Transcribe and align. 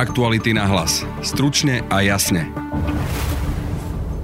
Aktuality 0.00 0.56
na 0.56 0.64
hlas. 0.64 1.04
Stručne 1.20 1.84
a 1.92 2.00
jasne. 2.00 2.48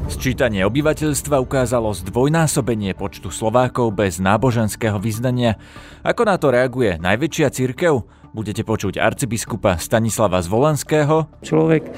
Sčítanie 0.09 0.65
obyvateľstva 0.65 1.37
ukázalo 1.37 1.93
zdvojnásobenie 1.93 2.97
počtu 2.97 3.29
Slovákov 3.29 3.93
bez 3.93 4.17
náboženského 4.17 4.97
vyznania. 4.97 5.61
Ako 6.01 6.25
na 6.25 6.41
to 6.41 6.49
reaguje 6.49 6.97
najväčšia 6.97 7.53
cirkev? 7.53 8.09
Budete 8.37 8.69
počuť 8.69 9.01
arcibiskupa 9.01 9.81
Stanislava 9.81 10.45
Zvolenského. 10.45 11.41
Človek, 11.41 11.89
e, 11.89 11.93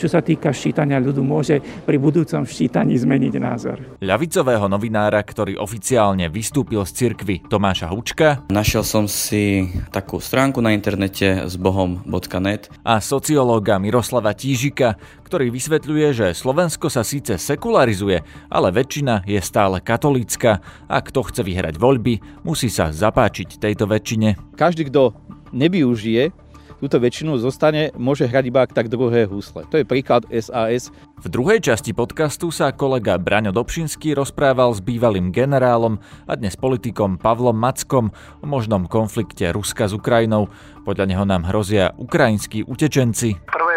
čo 0.00 0.08
sa 0.08 0.24
týka 0.24 0.48
ščítania 0.48 0.96
ľudu, 0.96 1.20
môže 1.20 1.60
pri 1.60 2.00
budúcom 2.00 2.48
ščítaní 2.48 2.96
zmeniť 2.96 3.36
názor. 3.36 3.76
Ľavicového 4.00 4.64
novinára, 4.64 5.20
ktorý 5.20 5.60
oficiálne 5.60 6.32
vystúpil 6.32 6.80
z 6.88 6.96
cirkvy 6.96 7.44
Tomáša 7.52 7.92
Hučka. 7.92 8.48
Našiel 8.48 8.80
som 8.80 9.04
si 9.04 9.68
takú 9.92 10.24
stránku 10.24 10.64
na 10.64 10.72
internete 10.72 11.44
s 11.44 11.60
bohom.net. 11.60 12.72
A 12.80 13.04
sociológa 13.04 13.76
Miroslava 13.76 14.32
Tížika, 14.32 14.96
ktorý 15.28 15.52
vysvetľuje, 15.52 16.06
že 16.16 16.26
Slovensko 16.32 16.88
sa 16.88 17.04
síce 17.04 17.36
sekularizuje, 17.36 18.24
ale 18.48 18.72
väčšina 18.72 19.28
je 19.28 19.36
stále 19.44 19.84
katolícka 19.84 20.64
a 20.88 20.96
kto 21.04 21.28
chce 21.28 21.44
vyhrať 21.44 21.76
voľby, 21.76 22.40
musí 22.40 22.72
sa 22.72 22.88
zapáčiť 22.88 23.60
tejto 23.60 23.84
väčšine. 23.84 24.56
Každý, 24.56 24.88
kto 24.88 25.12
nevyužije 25.52 26.32
túto 26.82 26.98
väčšinu, 26.98 27.38
zostane, 27.38 27.94
môže 27.94 28.26
hrať 28.26 28.44
iba 28.50 28.66
tak 28.66 28.90
druhé 28.90 29.30
husle. 29.30 29.62
To 29.70 29.78
je 29.78 29.86
príklad 29.86 30.26
SAS. 30.34 30.90
V 31.22 31.30
druhej 31.30 31.62
časti 31.62 31.94
podcastu 31.94 32.50
sa 32.50 32.74
kolega 32.74 33.14
Braňo 33.22 33.54
Dobšinský 33.54 34.18
rozprával 34.18 34.74
s 34.74 34.82
bývalým 34.82 35.30
generálom 35.30 36.02
a 36.26 36.34
dnes 36.34 36.58
politikom 36.58 37.22
Pavlom 37.22 37.54
Mackom 37.54 38.10
o 38.42 38.46
možnom 38.50 38.90
konflikte 38.90 39.54
Ruska 39.54 39.86
s 39.86 39.94
Ukrajinou. 39.94 40.50
Podľa 40.82 41.06
neho 41.06 41.22
nám 41.22 41.46
hrozia 41.46 41.94
ukrajinskí 41.94 42.66
utečenci. 42.66 43.38
Vlne 43.46 43.71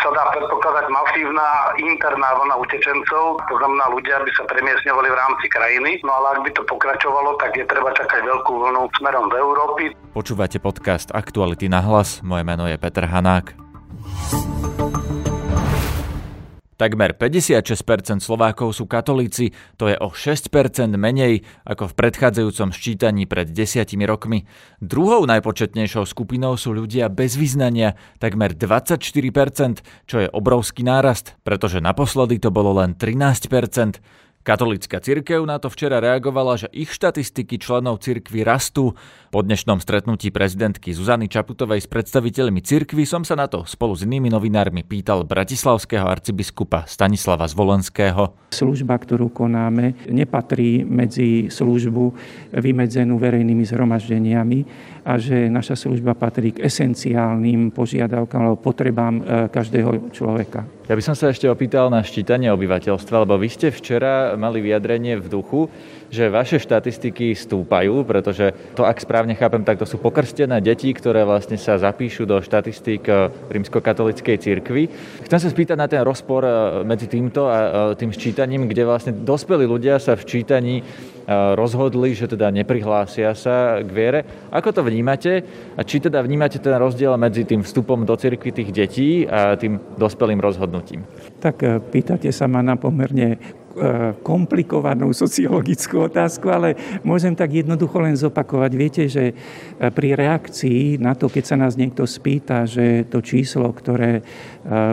sa 0.00 0.08
dá 0.12 0.24
predpokladať 0.32 0.86
masívna 0.88 1.48
interná 1.76 2.28
vlna 2.40 2.56
utečencov, 2.56 3.36
to 3.36 3.54
znamená 3.60 3.84
ľudia 3.92 4.16
by 4.24 4.30
sa 4.32 4.44
premiesňovali 4.48 5.08
v 5.12 5.16
rámci 5.16 5.46
krajiny, 5.52 5.90
no 6.04 6.10
ale 6.16 6.26
ak 6.36 6.40
by 6.48 6.50
to 6.56 6.62
pokračovalo, 6.64 7.36
tak 7.36 7.52
je 7.56 7.64
treba 7.68 7.92
čakať 7.92 8.20
veľkú 8.24 8.52
vlnu 8.64 8.88
smerom 8.96 9.28
do 9.28 9.36
Európy. 9.36 9.92
Počúvate 10.16 10.56
podcast 10.56 11.12
Aktuality 11.12 11.68
na 11.68 11.84
hlas, 11.84 12.24
moje 12.24 12.48
meno 12.48 12.64
je 12.64 12.80
Peter 12.80 13.04
Hanák. 13.04 13.52
Takmer 16.84 17.16
56% 17.16 18.20
Slovákov 18.20 18.76
sú 18.76 18.84
katolíci, 18.84 19.56
to 19.80 19.88
je 19.88 19.96
o 19.96 20.12
6% 20.12 20.52
menej 21.00 21.40
ako 21.64 21.88
v 21.88 21.96
predchádzajúcom 21.96 22.76
ščítaní 22.76 23.24
pred 23.24 23.48
desiatimi 23.48 24.04
rokmi. 24.04 24.44
Druhou 24.84 25.24
najpočetnejšou 25.24 26.04
skupinou 26.04 26.60
sú 26.60 26.76
ľudia 26.76 27.08
bez 27.08 27.40
vyznania, 27.40 27.96
takmer 28.20 28.52
24%, 28.52 29.00
čo 30.04 30.16
je 30.20 30.28
obrovský 30.28 30.84
nárast, 30.84 31.40
pretože 31.40 31.80
naposledy 31.80 32.36
to 32.36 32.52
bolo 32.52 32.76
len 32.76 32.92
13%. 32.92 34.04
Katolická 34.44 35.00
cirkev 35.00 35.40
na 35.48 35.56
to 35.56 35.72
včera 35.72 36.04
reagovala, 36.04 36.60
že 36.60 36.68
ich 36.68 36.92
štatistiky 36.92 37.56
členov 37.56 38.04
cirkvy 38.04 38.44
rastú. 38.44 38.92
Po 39.34 39.42
dnešnom 39.42 39.82
stretnutí 39.82 40.30
prezidentky 40.30 40.94
Zuzany 40.94 41.26
Čaputovej 41.26 41.82
s 41.82 41.90
predstaviteľmi 41.90 42.62
cirkvy 42.62 43.02
som 43.02 43.26
sa 43.26 43.34
na 43.34 43.50
to 43.50 43.66
spolu 43.66 43.98
s 43.98 44.06
inými 44.06 44.30
novinármi 44.30 44.86
pýtal 44.86 45.26
bratislavského 45.26 46.06
arcibiskupa 46.06 46.86
Stanislava 46.86 47.42
Zvolenského. 47.50 48.30
Služba, 48.54 48.94
ktorú 48.94 49.34
konáme, 49.34 49.98
nepatrí 50.06 50.86
medzi 50.86 51.50
službu 51.50 52.14
vymedzenú 52.54 53.18
verejnými 53.18 53.66
zhromaždeniami 53.66 54.58
a 55.02 55.18
že 55.18 55.50
naša 55.50 55.74
služba 55.74 56.14
patrí 56.14 56.54
k 56.54 56.62
esenciálnym 56.62 57.74
požiadavkám 57.74 58.38
alebo 58.38 58.62
potrebám 58.62 59.14
e, 59.18 59.22
každého 59.50 60.14
človeka. 60.14 60.62
Ja 60.84 60.92
by 60.92 61.00
som 61.00 61.16
sa 61.16 61.32
ešte 61.32 61.48
opýtal 61.48 61.88
na 61.88 62.04
ščítanie 62.04 62.52
obyvateľstva, 62.52 63.24
lebo 63.24 63.40
vy 63.40 63.48
ste 63.48 63.72
včera 63.72 64.36
mali 64.36 64.60
vyjadrenie 64.60 65.16
v 65.16 65.32
duchu, 65.32 65.72
že 66.12 66.28
vaše 66.28 66.60
štatistiky 66.60 67.32
stúpajú, 67.32 68.04
pretože 68.04 68.52
to, 68.76 68.84
ak 68.84 69.00
správne 69.00 69.23
chápem, 69.32 69.64
tak 69.64 69.80
to 69.80 69.88
sú 69.88 69.96
pokrstené 69.96 70.60
deti, 70.60 70.92
ktoré 70.92 71.24
vlastne 71.24 71.56
sa 71.56 71.80
zapíšu 71.80 72.28
do 72.28 72.44
štatistík 72.44 73.08
eh, 73.08 73.32
rímskokatolickej 73.48 74.36
cirkvi. 74.36 74.92
Chcem 75.24 75.40
sa 75.40 75.48
spýtať 75.48 75.76
na 75.80 75.88
ten 75.88 76.04
rozpor 76.04 76.44
eh, 76.44 76.52
medzi 76.84 77.08
týmto 77.08 77.48
a 77.48 77.56
eh, 77.56 77.70
tým 77.96 78.12
ščítaním, 78.12 78.68
kde 78.68 78.84
vlastne 78.84 79.16
dospelí 79.16 79.64
ľudia 79.64 79.96
sa 79.96 80.12
v 80.12 80.28
ščítaní 80.28 80.76
rozhodli, 81.56 82.12
že 82.12 82.28
teda 82.28 82.52
neprihlásia 82.52 83.32
sa 83.32 83.80
k 83.80 83.88
viere. 83.88 84.20
Ako 84.52 84.76
to 84.76 84.84
vnímate 84.84 85.40
a 85.72 85.80
či 85.80 85.96
teda 85.96 86.20
vnímate 86.20 86.60
ten 86.60 86.76
rozdiel 86.76 87.16
medzi 87.16 87.48
tým 87.48 87.64
vstupom 87.64 88.04
do 88.04 88.12
cirkvi 88.12 88.52
tých 88.52 88.68
detí 88.68 89.24
a 89.24 89.56
tým 89.56 89.80
dospelým 89.96 90.36
rozhodnutím? 90.36 91.00
Tak 91.40 91.88
pýtate 91.88 92.28
sa 92.28 92.44
ma 92.44 92.60
na 92.60 92.76
pomerne 92.76 93.40
komplikovanú 94.22 95.10
sociologickú 95.10 96.06
otázku, 96.06 96.46
ale 96.46 96.78
môžem 97.02 97.34
tak 97.34 97.50
jednoducho 97.50 97.98
len 97.98 98.14
zopakovať. 98.14 98.70
Viete, 98.74 99.02
že 99.10 99.30
e, 99.30 99.34
pri 99.90 100.14
reakcii 100.14 101.02
na 101.02 101.18
to, 101.18 101.26
keď 101.26 101.44
sa 101.44 101.56
nás 101.58 101.74
niekto 101.74 102.06
spýta, 102.06 102.70
že 102.70 103.06
to 103.10 103.18
číslo, 103.18 103.74
ktoré 103.74 104.20
e, 104.20 104.22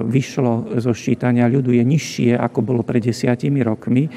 vyšlo 0.01 0.81
zo 0.81 0.91
ščítania 0.97 1.45
ľudu 1.45 1.77
je 1.77 1.83
nižšie, 1.85 2.31
ako 2.37 2.59
bolo 2.65 2.81
pred 2.81 3.05
desiatimi 3.05 3.61
rokmi, 3.61 4.09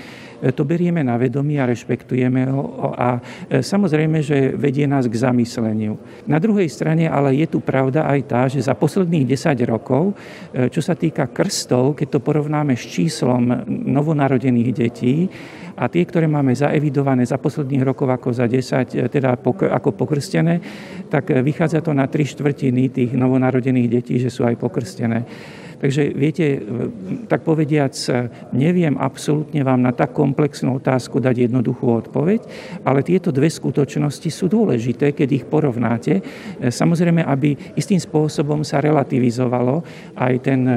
to 0.53 0.63
berieme 0.69 1.01
na 1.01 1.17
vedomie 1.17 1.57
a 1.57 1.71
rešpektujeme 1.71 2.53
ho 2.53 2.93
a 2.93 3.23
samozrejme, 3.49 4.21
že 4.21 4.53
vedie 4.53 4.85
nás 4.85 5.09
k 5.09 5.17
zamysleniu. 5.17 5.97
Na 6.29 6.37
druhej 6.37 6.69
strane 6.69 7.09
ale 7.09 7.39
je 7.41 7.47
tu 7.49 7.65
pravda 7.65 8.05
aj 8.11 8.21
tá, 8.29 8.43
že 8.51 8.61
za 8.61 8.77
posledných 8.77 9.25
10 9.25 9.57
rokov, 9.65 10.13
čo 10.53 10.81
sa 10.85 10.93
týka 10.93 11.31
krstov, 11.31 11.97
keď 11.97 12.19
to 12.19 12.21
porovnáme 12.21 12.77
s 12.77 12.85
číslom 12.85 13.65
novonarodených 13.69 14.35
narodených 14.35 14.71
detí 14.75 15.15
a 15.75 15.91
tie, 15.91 16.07
ktoré 16.07 16.31
máme 16.31 16.55
zaevidované 16.55 17.27
za 17.27 17.39
posledných 17.39 17.83
rokov 17.83 18.07
ako 18.07 18.31
za 18.31 18.47
10, 18.47 18.95
e, 18.95 19.11
teda 19.11 19.35
ako 19.75 19.91
pokrstené, 19.91 20.63
tak 21.11 21.35
e, 21.35 21.43
vychádza 21.43 21.83
to 21.83 21.91
na 21.91 22.07
tri 22.07 22.23
štvrtiny 22.23 22.95
tých 22.95 23.11
novonarodených 23.19 23.89
detí, 23.91 24.23
že 24.23 24.31
sú 24.31 24.47
aj 24.47 24.55
pokrstené. 24.55 25.27
Takže 25.85 26.17
viete, 26.17 26.65
tak 27.29 27.45
povediac, 27.45 27.93
neviem 28.57 28.97
absolútne 28.97 29.61
vám 29.61 29.85
na 29.85 29.93
tak 29.93 30.17
komplexnú 30.17 30.81
otázku 30.81 31.21
dať 31.21 31.45
jednoduchú 31.45 31.85
odpoveď, 31.85 32.41
ale 32.89 33.05
tieto 33.05 33.29
dve 33.29 33.53
skutočnosti 33.53 34.33
sú 34.33 34.49
dôležité, 34.49 35.13
keď 35.13 35.29
ich 35.37 35.45
porovnáte. 35.45 36.25
Samozrejme, 36.65 37.21
aby 37.29 37.77
istým 37.77 38.01
spôsobom 38.01 38.65
sa 38.65 38.81
relativizovalo 38.81 39.85
aj 40.17 40.35
ten 40.41 40.65
e, 40.65 40.75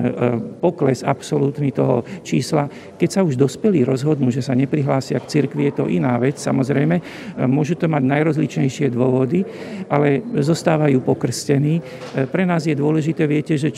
pokles 0.60 1.08
absolútny 1.08 1.72
toho 1.72 2.04
čísla. 2.28 2.68
Keď 3.00 3.08
sa 3.08 3.24
už 3.24 3.40
dospelí 3.40 3.88
rozhodnú, 3.88 4.28
že 4.28 4.44
sa 4.44 4.60
neprihlásia 4.60 5.24
k 5.24 5.40
cirkvi, 5.40 5.72
je 5.72 5.74
to 5.80 5.86
iná 5.88 6.20
vec. 6.20 6.36
Samozrejme, 6.36 7.00
e, 7.00 7.04
môžu 7.48 7.80
to 7.80 7.88
mať 7.88 8.04
najrozličnejšie 8.04 8.92
dôvody, 8.92 9.48
ale 9.88 10.20
zostávajú 10.44 11.00
pokrstení. 11.00 11.80
E, 11.80 12.28
pre 12.28 12.44
nás 12.44 12.68
je 12.68 12.76
dôležité, 12.76 13.24
viete, 13.24 13.56
že 13.56 13.72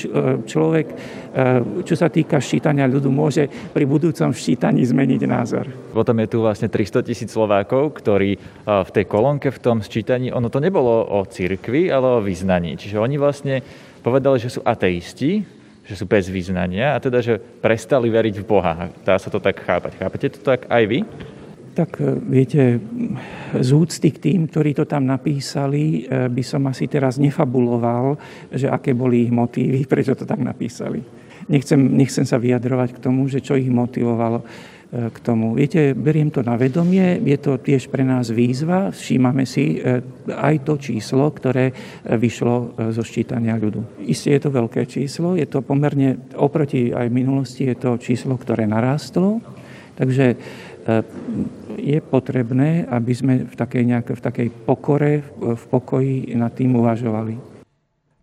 človek 0.49 1.18
E, 1.18 1.18
čo 1.85 1.95
sa 1.95 2.07
týka 2.09 2.41
ščítania 2.41 2.89
ľudu, 2.89 3.09
môže 3.13 3.45
pri 3.47 3.85
budúcom 3.85 4.33
ščítaní 4.33 4.81
zmeniť 4.85 5.21
názor. 5.29 5.65
Potom 5.93 6.17
je 6.19 6.27
tu 6.27 6.37
vlastne 6.41 6.71
300 6.71 7.05
tisíc 7.05 7.29
Slovákov, 7.29 8.01
ktorí 8.01 8.35
e, 8.35 8.39
v 8.65 8.89
tej 8.89 9.05
kolónke 9.05 9.53
v 9.53 9.61
tom 9.61 9.77
sčítaní, 9.79 10.33
ono 10.33 10.49
to 10.49 10.61
nebolo 10.61 11.05
o 11.05 11.25
cirkvi, 11.25 11.89
ale 11.89 12.19
o 12.19 12.23
vyznaní. 12.23 12.75
Čiže 12.79 12.97
oni 12.97 13.15
vlastne 13.21 13.61
povedali, 14.01 14.37
že 14.41 14.53
sú 14.53 14.61
ateisti, 14.65 15.43
že 15.89 15.97
sú 15.97 16.05
bez 16.05 16.29
vyznania 16.29 16.93
a 16.93 17.01
teda, 17.01 17.17
že 17.17 17.41
prestali 17.41 18.13
veriť 18.13 18.35
v 18.41 18.45
Boha. 18.45 18.93
Dá 19.01 19.17
sa 19.17 19.33
to 19.33 19.41
tak 19.41 19.57
chápať. 19.65 19.97
Chápete 19.97 20.27
to 20.37 20.41
tak 20.45 20.69
aj 20.69 20.83
vy? 20.85 21.01
Tak 21.79 22.03
e, 22.03 22.11
viete, 22.19 22.75
z 23.55 23.69
úcty 23.71 24.11
k 24.11 24.19
tým, 24.19 24.51
ktorí 24.51 24.75
to 24.75 24.83
tam 24.83 25.07
napísali, 25.07 26.03
e, 26.03 26.27
by 26.27 26.43
som 26.43 26.67
asi 26.67 26.91
teraz 26.91 27.15
nefabuloval, 27.15 28.19
že 28.51 28.67
aké 28.67 28.91
boli 28.91 29.23
ich 29.23 29.31
motívy, 29.31 29.87
prečo 29.91 30.11
to 30.11 30.27
tak 30.27 30.43
napísali. 30.43 30.99
Nechcem, 31.47 31.79
nechcem 31.79 32.27
sa 32.27 32.35
vyjadrovať 32.35 32.99
k 32.99 33.03
tomu, 33.07 33.31
že 33.31 33.39
čo 33.39 33.55
ich 33.55 33.71
motivovalo 33.71 34.43
e, 34.43 34.45
k 35.07 35.17
tomu. 35.23 35.55
Viete, 35.55 35.95
beriem 35.95 36.27
to 36.35 36.43
na 36.43 36.59
vedomie, 36.59 37.15
je 37.23 37.39
to 37.39 37.55
tiež 37.55 37.87
pre 37.87 38.03
nás 38.03 38.27
výzva, 38.27 38.91
všímame 38.91 39.47
si 39.47 39.79
aj 40.27 40.67
to 40.67 40.75
číslo, 40.83 41.31
ktoré 41.31 41.71
vyšlo 42.03 42.75
zo 42.91 43.03
ščítania 43.07 43.55
ľudu. 43.55 44.03
Isté 44.03 44.35
je 44.35 44.43
to 44.43 44.51
veľké 44.51 44.83
číslo, 44.83 45.39
je 45.39 45.47
to 45.47 45.63
pomerne, 45.63 46.19
oproti 46.35 46.91
aj 46.91 47.07
minulosti, 47.07 47.71
je 47.71 47.77
to 47.79 47.95
číslo, 48.03 48.35
ktoré 48.35 48.67
narástlo, 48.67 49.39
takže 49.95 50.35
je 51.79 51.99
potrebné, 52.03 52.85
aby 52.85 53.13
sme 53.15 53.33
v 53.47 53.55
takej, 53.55 53.83
nejaké, 53.87 54.11
v 54.13 54.21
takej 54.21 54.47
pokore, 54.67 55.23
v 55.39 55.63
pokoji 55.71 56.35
nad 56.35 56.51
tým 56.53 56.75
uvažovali. 56.75 57.58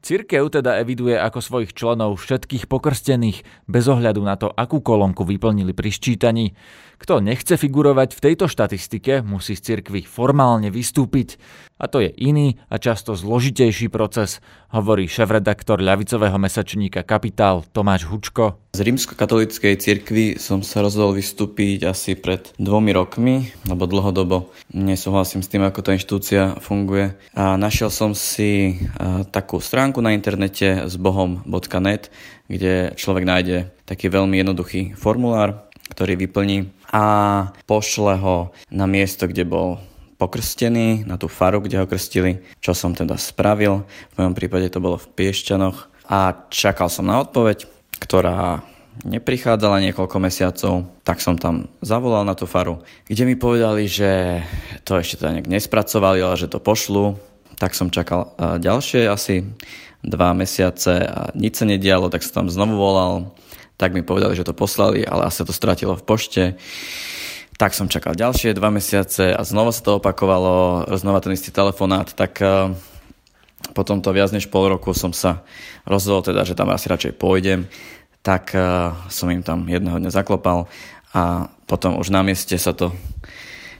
Cirkev 0.06 0.54
teda 0.54 0.78
eviduje 0.78 1.18
ako 1.18 1.42
svojich 1.42 1.74
členov 1.74 2.22
všetkých 2.22 2.70
pokrstených, 2.70 3.42
bez 3.66 3.90
ohľadu 3.90 4.22
na 4.22 4.38
to, 4.38 4.46
akú 4.46 4.78
kolónku 4.78 5.26
vyplnili 5.26 5.74
pri 5.74 5.90
ščítaní. 5.90 6.54
Kto 6.96 7.18
nechce 7.18 7.58
figurovať 7.58 8.14
v 8.14 8.22
tejto 8.30 8.46
štatistike, 8.46 9.26
musí 9.26 9.58
z 9.58 9.66
cirkvy 9.82 10.06
formálne 10.06 10.70
vystúpiť. 10.70 11.42
A 11.76 11.90
to 11.90 12.00
je 12.00 12.08
iný 12.08 12.56
a 12.72 12.78
často 12.80 13.18
zložitejší 13.18 13.92
proces, 13.92 14.40
hovorí 14.72 15.10
šéf-redaktor 15.10 15.82
ľavicového 15.82 16.38
mesačníka 16.40 17.04
Kapitál 17.04 17.68
Tomáš 17.74 18.08
Hučko. 18.08 18.56
Z 18.72 18.80
rímskokatolíckej 18.80 19.74
cirkvi 19.76 20.40
som 20.40 20.64
sa 20.64 20.80
rozhodol 20.80 21.20
vystúpiť 21.20 21.84
asi 21.84 22.16
pred 22.16 22.48
dvomi 22.56 22.96
rokmi, 22.96 23.52
lebo 23.68 23.84
dlhodobo 23.84 24.48
nesúhlasím 24.72 25.44
s 25.44 25.52
tým, 25.52 25.68
ako 25.68 25.84
tá 25.84 25.90
inštitúcia 25.92 26.56
funguje. 26.64 27.12
A 27.36 27.60
našiel 27.60 27.92
som 27.92 28.16
si 28.16 28.80
takú 29.36 29.60
stránku 29.60 29.95
na 30.00 30.16
internete 30.16 30.88
s 30.88 30.94
bohom.net, 30.96 32.10
kde 32.48 32.96
človek 32.96 33.24
nájde 33.24 33.56
taký 33.84 34.08
veľmi 34.10 34.40
jednoduchý 34.40 34.96
formulár, 34.98 35.66
ktorý 35.92 36.18
vyplní 36.18 36.72
a 36.90 37.04
pošle 37.66 38.18
ho 38.18 38.50
na 38.70 38.86
miesto, 38.90 39.30
kde 39.30 39.46
bol 39.46 39.78
pokrstený 40.16 41.04
na 41.04 41.20
tú 41.20 41.28
faru, 41.28 41.60
kde 41.60 41.78
ho 41.78 41.86
krstili, 41.86 42.40
čo 42.64 42.72
som 42.72 42.96
teda 42.96 43.20
spravil. 43.20 43.84
V 44.12 44.14
mojom 44.16 44.34
prípade 44.34 44.72
to 44.72 44.80
bolo 44.80 44.96
v 44.96 45.10
Piešťanoch 45.12 46.08
a 46.08 46.48
čakal 46.48 46.88
som 46.88 47.04
na 47.06 47.20
odpoveď, 47.20 47.68
ktorá 48.00 48.64
neprichádzala 49.04 49.84
niekoľko 49.84 50.16
mesiacov, 50.16 50.88
tak 51.04 51.20
som 51.20 51.36
tam 51.36 51.68
zavolal 51.84 52.24
na 52.24 52.32
tú 52.32 52.48
faru, 52.48 52.80
kde 53.04 53.28
mi 53.28 53.36
povedali, 53.36 53.84
že 53.84 54.40
to 54.88 54.96
ešte 54.96 55.20
teda 55.20 55.36
nejak 55.36 55.52
nespracovali, 55.52 56.24
ale 56.24 56.40
že 56.40 56.48
to 56.48 56.64
pošlu. 56.64 57.20
Tak 57.56 57.76
som 57.76 57.92
čakal 57.92 58.36
ďalšie 58.36 59.08
asi 59.08 59.44
dva 60.06 60.30
mesiace 60.32 61.02
a 61.02 61.34
nič 61.34 61.58
sa 61.58 61.66
nedialo, 61.66 62.06
tak 62.06 62.22
som 62.22 62.46
tam 62.46 62.46
znovu 62.46 62.78
volal. 62.78 63.34
Tak 63.76 63.92
mi 63.92 64.00
povedali, 64.00 64.38
že 64.38 64.46
to 64.46 64.56
poslali, 64.56 65.04
ale 65.04 65.28
asi 65.28 65.44
to 65.44 65.52
stratilo 65.52 65.98
v 65.98 66.06
pošte. 66.06 66.42
Tak 67.60 67.74
som 67.74 67.90
čakal 67.90 68.16
ďalšie 68.16 68.56
dva 68.56 68.70
mesiace 68.72 69.34
a 69.34 69.42
znova 69.42 69.74
sa 69.74 69.82
to 69.82 69.98
opakovalo, 69.98 70.86
znova 70.96 71.20
ten 71.20 71.34
istý 71.34 71.52
telefonát, 71.52 72.08
tak 72.14 72.40
uh, 72.40 72.72
potom 73.74 74.00
to 74.00 74.14
viac 74.14 74.32
než 74.32 74.48
pol 74.48 74.70
roku 74.70 74.94
som 74.94 75.10
sa 75.12 75.44
rozhodol 75.84 76.24
teda, 76.24 76.44
že 76.46 76.56
tam 76.56 76.72
asi 76.72 76.88
radšej 76.88 77.16
pôjdem, 77.16 77.68
tak 78.20 78.52
uh, 78.56 78.92
som 79.08 79.28
im 79.32 79.40
tam 79.40 79.64
jedného 79.68 79.96
dňa 80.00 80.12
zaklopal 80.12 80.68
a 81.16 81.48
potom 81.64 81.96
už 81.96 82.12
na 82.12 82.20
mieste 82.20 82.56
sa 82.60 82.76
to 82.76 82.92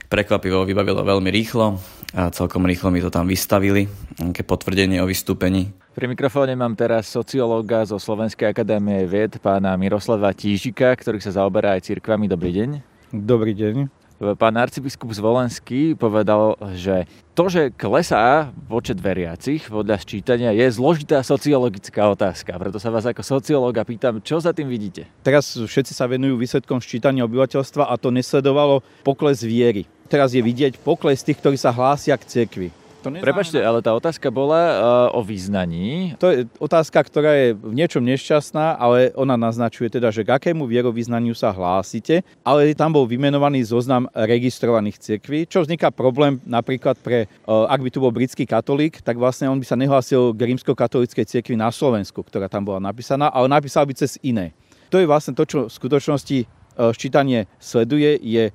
prekvapivo 0.09 0.65
vybavilo 0.65 1.05
veľmi 1.05 1.29
rýchlo 1.29 1.77
a 2.15 2.31
celkom 2.31 2.63
rýchlo 2.63 2.87
mi 2.93 3.03
to 3.03 3.11
tam 3.11 3.27
vystavili, 3.27 3.89
nejaké 4.19 4.43
potvrdenie 4.47 5.03
o 5.03 5.09
vystúpení. 5.09 5.75
Pri 5.97 6.05
mikrofóne 6.05 6.53
mám 6.53 6.77
teraz 6.77 7.09
sociológa 7.09 7.81
zo 7.83 7.97
Slovenskej 7.97 8.53
akadémie 8.53 9.03
vied, 9.09 9.41
pána 9.41 9.73
Miroslava 9.75 10.29
Tížika, 10.29 10.93
ktorý 10.93 11.17
sa 11.19 11.33
zaoberá 11.33 11.73
aj 11.73 11.89
cirkvami. 11.89 12.29
Dobrý 12.29 12.53
deň. 12.53 12.69
Dobrý 13.11 13.57
deň. 13.57 14.06
Pán 14.17 14.57
arcibiskup 14.57 15.13
Zvolenský 15.13 15.93
povedal, 15.93 16.57
že 16.73 17.05
to, 17.37 17.53
že 17.53 17.69
klesá 17.69 18.49
počet 18.65 18.97
veriacich 18.97 19.69
podľa 19.69 20.01
sčítania, 20.01 20.49
je 20.57 20.65
zložitá 20.73 21.21
sociologická 21.21 22.09
otázka. 22.09 22.57
Preto 22.57 22.81
sa 22.81 22.89
vás 22.89 23.05
ako 23.05 23.21
sociológa 23.21 23.85
pýtam, 23.85 24.17
čo 24.25 24.41
za 24.41 24.57
tým 24.57 24.73
vidíte? 24.73 25.05
Teraz 25.21 25.53
všetci 25.53 25.93
sa 25.93 26.09
venujú 26.09 26.33
výsledkom 26.33 26.81
sčítania 26.81 27.29
obyvateľstva 27.29 27.85
a 27.85 27.93
to 28.01 28.09
nesledovalo 28.09 28.81
pokles 29.05 29.45
viery. 29.45 29.85
Teraz 30.09 30.33
je 30.33 30.41
vidieť 30.41 30.81
pokles 30.81 31.21
tých, 31.21 31.37
ktorí 31.37 31.53
sa 31.53 31.69
hlásia 31.69 32.17
k 32.17 32.25
cirkvi. 32.25 32.69
To 33.07 33.11
neznamená... 33.15 33.23
Prepačte, 33.23 33.57
ale 33.63 33.79
tá 33.79 33.95
otázka 33.95 34.27
bola 34.27 34.59
uh, 34.59 35.17
o 35.17 35.23
význaní. 35.23 36.19
To 36.19 36.27
je 36.27 36.43
otázka, 36.59 36.99
ktorá 36.99 37.31
je 37.39 37.47
v 37.55 37.71
niečom 37.71 38.03
nešťastná, 38.03 38.75
ale 38.75 39.15
ona 39.15 39.39
naznačuje 39.39 39.87
teda, 39.87 40.11
že 40.11 40.27
k 40.27 40.35
akému 40.35 40.67
vierovýznaniu 40.67 41.31
sa 41.31 41.55
hlásite, 41.55 42.27
ale 42.43 42.75
tam 42.75 42.91
bol 42.91 43.07
vymenovaný 43.07 43.63
zoznam 43.63 44.11
registrovaných 44.11 44.99
cirkví, 44.99 45.47
čo 45.47 45.63
vzniká 45.63 45.87
problém 45.87 46.43
napríklad 46.43 46.99
pre, 46.99 47.31
uh, 47.47 47.63
ak 47.71 47.79
by 47.79 47.89
tu 47.89 48.03
bol 48.03 48.11
britský 48.11 48.43
katolík, 48.43 48.99
tak 48.99 49.15
vlastne 49.15 49.47
on 49.47 49.55
by 49.55 49.63
sa 49.63 49.79
nehlásil 49.79 50.35
k 50.35 50.43
rímsko-katolíckej 50.51 51.23
cirkvi 51.23 51.55
na 51.55 51.71
Slovensku, 51.71 52.19
ktorá 52.19 52.51
tam 52.51 52.67
bola 52.67 52.83
napísaná, 52.83 53.31
ale 53.31 53.47
napísal 53.47 53.87
by 53.87 53.95
cez 53.95 54.19
iné. 54.19 54.51
To 54.91 54.99
je 54.99 55.07
vlastne 55.07 55.31
to, 55.31 55.47
čo 55.47 55.59
v 55.67 55.71
skutočnosti 55.71 56.37
uh, 56.43 56.91
ščítanie 56.91 57.47
sleduje, 57.63 58.19
je 58.19 58.51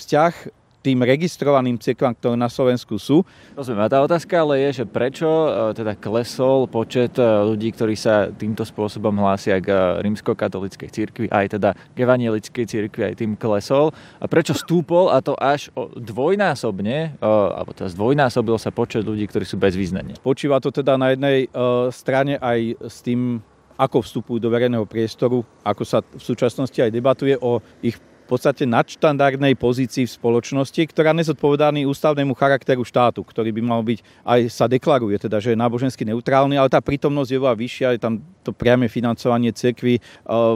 vzťah 0.00 0.59
tým 0.80 1.04
registrovaným 1.04 1.76
cirkvám, 1.76 2.16
ktoré 2.16 2.36
na 2.40 2.48
Slovensku 2.48 2.96
sú. 2.96 3.20
Rozumiem. 3.52 3.84
A 3.84 3.92
tá 3.92 4.00
otázka 4.00 4.40
ale 4.40 4.64
je, 4.68 4.82
že 4.82 4.84
prečo 4.88 5.28
e, 5.28 5.48
teda 5.76 5.92
klesol 5.96 6.64
počet 6.66 7.20
e, 7.20 7.24
ľudí, 7.24 7.68
ktorí 7.76 7.92
sa 7.96 8.32
týmto 8.32 8.64
spôsobom 8.64 9.12
hlásia 9.20 9.60
k 9.60 9.68
e, 9.68 9.76
rímsko-katolíckej 10.08 10.88
cirkvi, 10.88 11.26
aj 11.28 11.60
teda 11.60 11.76
k 11.76 11.96
evanielickej 12.00 12.64
cirkvi, 12.64 13.12
aj 13.12 13.14
tým 13.20 13.36
klesol. 13.36 13.92
A 14.18 14.24
prečo 14.24 14.56
stúpol 14.56 15.12
a 15.12 15.20
to 15.20 15.36
až 15.36 15.68
dvojnásobne, 15.96 17.20
alebo 17.20 17.76
teda 17.76 17.92
zdvojnásobil 17.92 18.56
sa 18.56 18.72
počet 18.72 19.04
ľudí, 19.04 19.28
ktorí 19.28 19.44
sú 19.44 19.60
bez 19.60 19.76
význania. 19.76 20.16
Počíva 20.20 20.58
to 20.64 20.72
teda 20.72 20.96
na 20.96 21.12
jednej 21.12 21.46
strane 21.92 22.40
aj 22.40 22.80
s 22.80 23.04
tým, 23.04 23.44
ako 23.80 24.04
vstupujú 24.04 24.38
do 24.40 24.52
verejného 24.52 24.84
priestoru, 24.84 25.40
ako 25.64 25.82
sa 25.88 26.04
v 26.04 26.20
súčasnosti 26.20 26.76
aj 26.76 26.92
debatuje 26.92 27.36
o 27.40 27.64
ich 27.80 27.96
podstate 28.30 28.62
nadštandardnej 28.62 29.58
pozícii 29.58 30.06
v 30.06 30.14
spoločnosti, 30.14 30.78
ktorá 30.94 31.10
nezodpovedá 31.10 31.74
ústavnému 31.74 32.38
charakteru 32.38 32.86
štátu, 32.86 33.26
ktorý 33.26 33.50
by 33.50 33.62
mal 33.66 33.82
byť, 33.82 33.98
aj 34.22 34.40
sa 34.46 34.70
deklaruje, 34.70 35.18
teda, 35.18 35.42
že 35.42 35.52
je 35.52 35.58
nábožensky 35.58 36.06
neutrálny, 36.06 36.54
ale 36.54 36.70
tá 36.70 36.78
prítomnosť 36.78 37.30
je 37.30 37.42
veľa 37.42 37.56
vyššia, 37.58 37.94
je 37.98 38.00
tam 38.00 38.14
to 38.46 38.54
priame 38.54 38.86
financovanie 38.86 39.50
cirkvy, 39.50 39.98
e, 39.98 40.02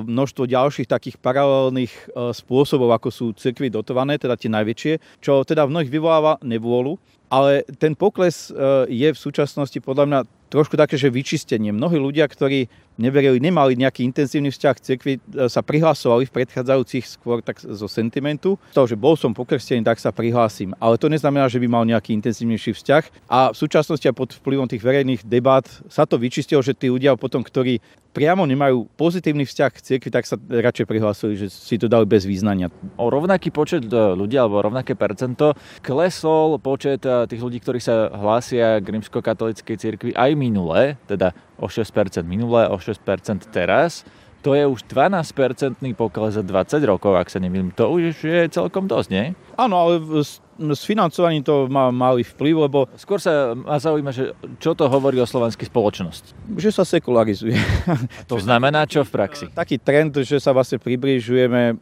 množstvo 0.06 0.46
ďalších 0.46 0.88
takých 0.88 1.18
paralelných 1.18 1.92
e, 1.92 2.02
spôsobov, 2.30 2.94
ako 2.94 3.08
sú 3.10 3.26
cirkvy 3.34 3.68
dotované, 3.68 4.16
teda 4.16 4.38
tie 4.38 4.48
najväčšie, 4.48 5.20
čo 5.20 5.42
teda 5.42 5.66
v 5.66 5.72
mnohých 5.74 5.92
vyvoláva 5.92 6.38
nevôľu, 6.40 6.96
ale 7.34 7.66
ten 7.82 7.98
pokles 7.98 8.48
e, 8.48 8.86
je 8.88 9.08
v 9.10 9.18
súčasnosti 9.18 9.76
podľa 9.82 10.04
mňa 10.06 10.20
trošku 10.54 10.78
také, 10.78 10.94
že 10.94 11.10
vyčistenie. 11.10 11.74
Mnohí 11.74 11.98
ľudia, 11.98 12.30
ktorí 12.30 12.70
neverili, 12.96 13.42
nemali 13.42 13.74
nejaký 13.78 14.06
intenzívny 14.06 14.50
vzťah 14.54 14.74
k 14.74 14.84
cirkvi, 14.84 15.12
e, 15.18 15.20
sa 15.50 15.60
prihlasovali 15.60 16.26
v 16.26 16.34
predchádzajúcich 16.34 17.04
skôr 17.06 17.42
tak 17.42 17.60
zo 17.60 17.86
sentimentu. 17.90 18.56
Toho, 18.72 18.86
že 18.88 18.98
bol 18.98 19.18
som 19.18 19.34
pokrstený, 19.34 19.82
tak 19.82 19.98
sa 19.98 20.14
prihlásim. 20.14 20.72
Ale 20.78 20.98
to 20.98 21.10
neznamená, 21.10 21.50
že 21.50 21.58
by 21.58 21.66
mal 21.66 21.84
nejaký 21.84 22.14
intenzívnejší 22.14 22.74
vzťah. 22.74 23.02
A 23.30 23.50
v 23.50 23.56
súčasnosti 23.56 24.06
aj 24.06 24.16
pod 24.16 24.30
vplyvom 24.38 24.70
tých 24.70 24.82
verejných 24.82 25.26
debát 25.26 25.66
sa 25.90 26.06
to 26.06 26.18
vyčistilo, 26.20 26.62
že 26.62 26.76
tí 26.76 26.90
ľudia 26.90 27.18
potom, 27.18 27.42
ktorí 27.42 27.82
priamo 28.14 28.46
nemajú 28.46 28.86
pozitívny 28.94 29.42
vzťah 29.42 29.70
k 29.74 29.82
cirkvi, 29.82 30.10
tak 30.14 30.24
sa 30.24 30.38
radšej 30.38 30.86
prihlásili, 30.86 31.34
že 31.34 31.50
si 31.50 31.74
to 31.74 31.90
dali 31.90 32.06
bez 32.06 32.22
význania. 32.22 32.70
O 32.94 33.10
rovnaký 33.10 33.50
počet 33.50 33.90
e, 33.90 33.98
ľudí 34.14 34.38
alebo 34.38 34.62
rovnaké 34.62 34.94
percento 34.94 35.58
klesol 35.82 36.62
počet 36.62 37.02
e, 37.02 37.26
tých 37.26 37.42
ľudí, 37.42 37.58
ktorí 37.58 37.82
sa 37.82 38.14
hlásia 38.14 38.78
k 38.78 38.86
rímsko-katolíckej 38.86 39.76
cirkvi 39.76 40.10
aj 40.14 40.30
minule, 40.38 40.94
teda 41.10 41.34
o 41.58 41.66
6% 41.66 42.22
minule, 42.26 42.66
o 42.68 42.76
6% 42.78 43.50
teraz. 43.50 44.02
To 44.44 44.52
je 44.52 44.68
už 44.68 44.84
12-percentný 44.92 45.96
pokles 45.96 46.36
za 46.36 46.44
20 46.44 46.76
rokov, 46.84 47.16
ak 47.16 47.32
sa 47.32 47.40
nemýlim. 47.40 47.72
To 47.80 47.96
už 47.96 48.20
je 48.20 48.44
celkom 48.52 48.84
dosť, 48.84 49.08
nie? 49.08 49.32
Áno, 49.56 49.80
ale 49.80 49.92
s, 50.20 50.36
s 50.60 50.82
financovaním 50.84 51.40
to 51.40 51.64
má 51.72 51.88
malý 51.88 52.28
vplyv, 52.28 52.68
lebo... 52.68 52.84
Skôr 52.92 53.16
sa 53.16 53.56
ma 53.56 53.80
zaujíma, 53.80 54.12
že 54.12 54.36
čo 54.60 54.76
to 54.76 54.84
hovorí 54.84 55.16
o 55.16 55.24
slovenskej 55.24 55.72
spoločnosti. 55.72 56.36
Že 56.60 56.70
sa 56.76 56.84
sekularizuje. 56.84 57.56
A 57.88 57.96
to 58.28 58.36
znamená 58.36 58.84
čo 58.84 59.00
v 59.00 59.16
praxi? 59.16 59.48
Taký 59.48 59.80
trend, 59.80 60.12
že 60.20 60.36
sa 60.36 60.52
vlastne 60.52 60.76
približujeme 60.76 61.80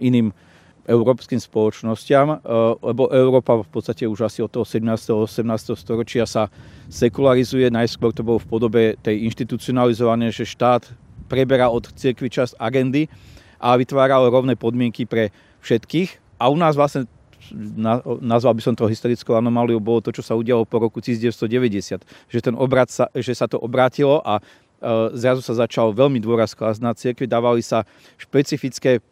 iným 0.00 0.32
európskym 0.86 1.38
spoločnosťam, 1.38 2.26
e, 2.28 2.36
lebo 2.82 3.06
Európa 3.14 3.62
v 3.62 3.70
podstate 3.70 4.06
už 4.06 4.26
asi 4.26 4.42
od 4.42 4.50
toho 4.50 4.66
17. 4.66 4.82
18. 5.14 5.78
storočia 5.78 6.26
sa 6.26 6.50
sekularizuje. 6.90 7.70
Najskôr 7.70 8.10
to 8.10 8.26
bolo 8.26 8.42
v 8.42 8.48
podobe 8.50 8.82
tej 8.98 9.22
inštitucionalizované, 9.30 10.34
že 10.34 10.48
štát 10.48 10.90
preberá 11.30 11.70
od 11.70 11.86
cirkvi 11.94 12.28
časť 12.28 12.58
agendy 12.58 13.06
a 13.62 13.78
vytváral 13.78 14.26
rovné 14.28 14.58
podmienky 14.58 15.06
pre 15.06 15.30
všetkých. 15.62 16.42
A 16.42 16.50
u 16.50 16.58
nás 16.58 16.74
vlastne 16.74 17.06
nazval 18.22 18.54
by 18.54 18.62
som 18.62 18.74
to 18.74 18.86
historickou 18.86 19.34
anomáliou, 19.34 19.82
bolo 19.82 20.00
to, 20.00 20.14
čo 20.14 20.22
sa 20.22 20.38
udialo 20.38 20.62
po 20.64 20.78
roku 20.78 21.02
1990. 21.02 22.02
Že, 22.30 22.38
ten 22.38 22.54
obrat 22.54 22.88
sa, 22.88 23.10
že 23.14 23.34
sa 23.34 23.50
to 23.50 23.58
obrátilo 23.58 24.22
a 24.22 24.38
e, 24.38 24.42
zrazu 25.18 25.42
sa 25.42 25.54
začal 25.66 25.90
veľmi 25.90 26.22
dôraz 26.22 26.54
klásť 26.54 26.80
na 26.80 26.92
cirkvi, 26.94 27.26
dávali 27.26 27.60
sa 27.60 27.82
špecifické 28.16 29.02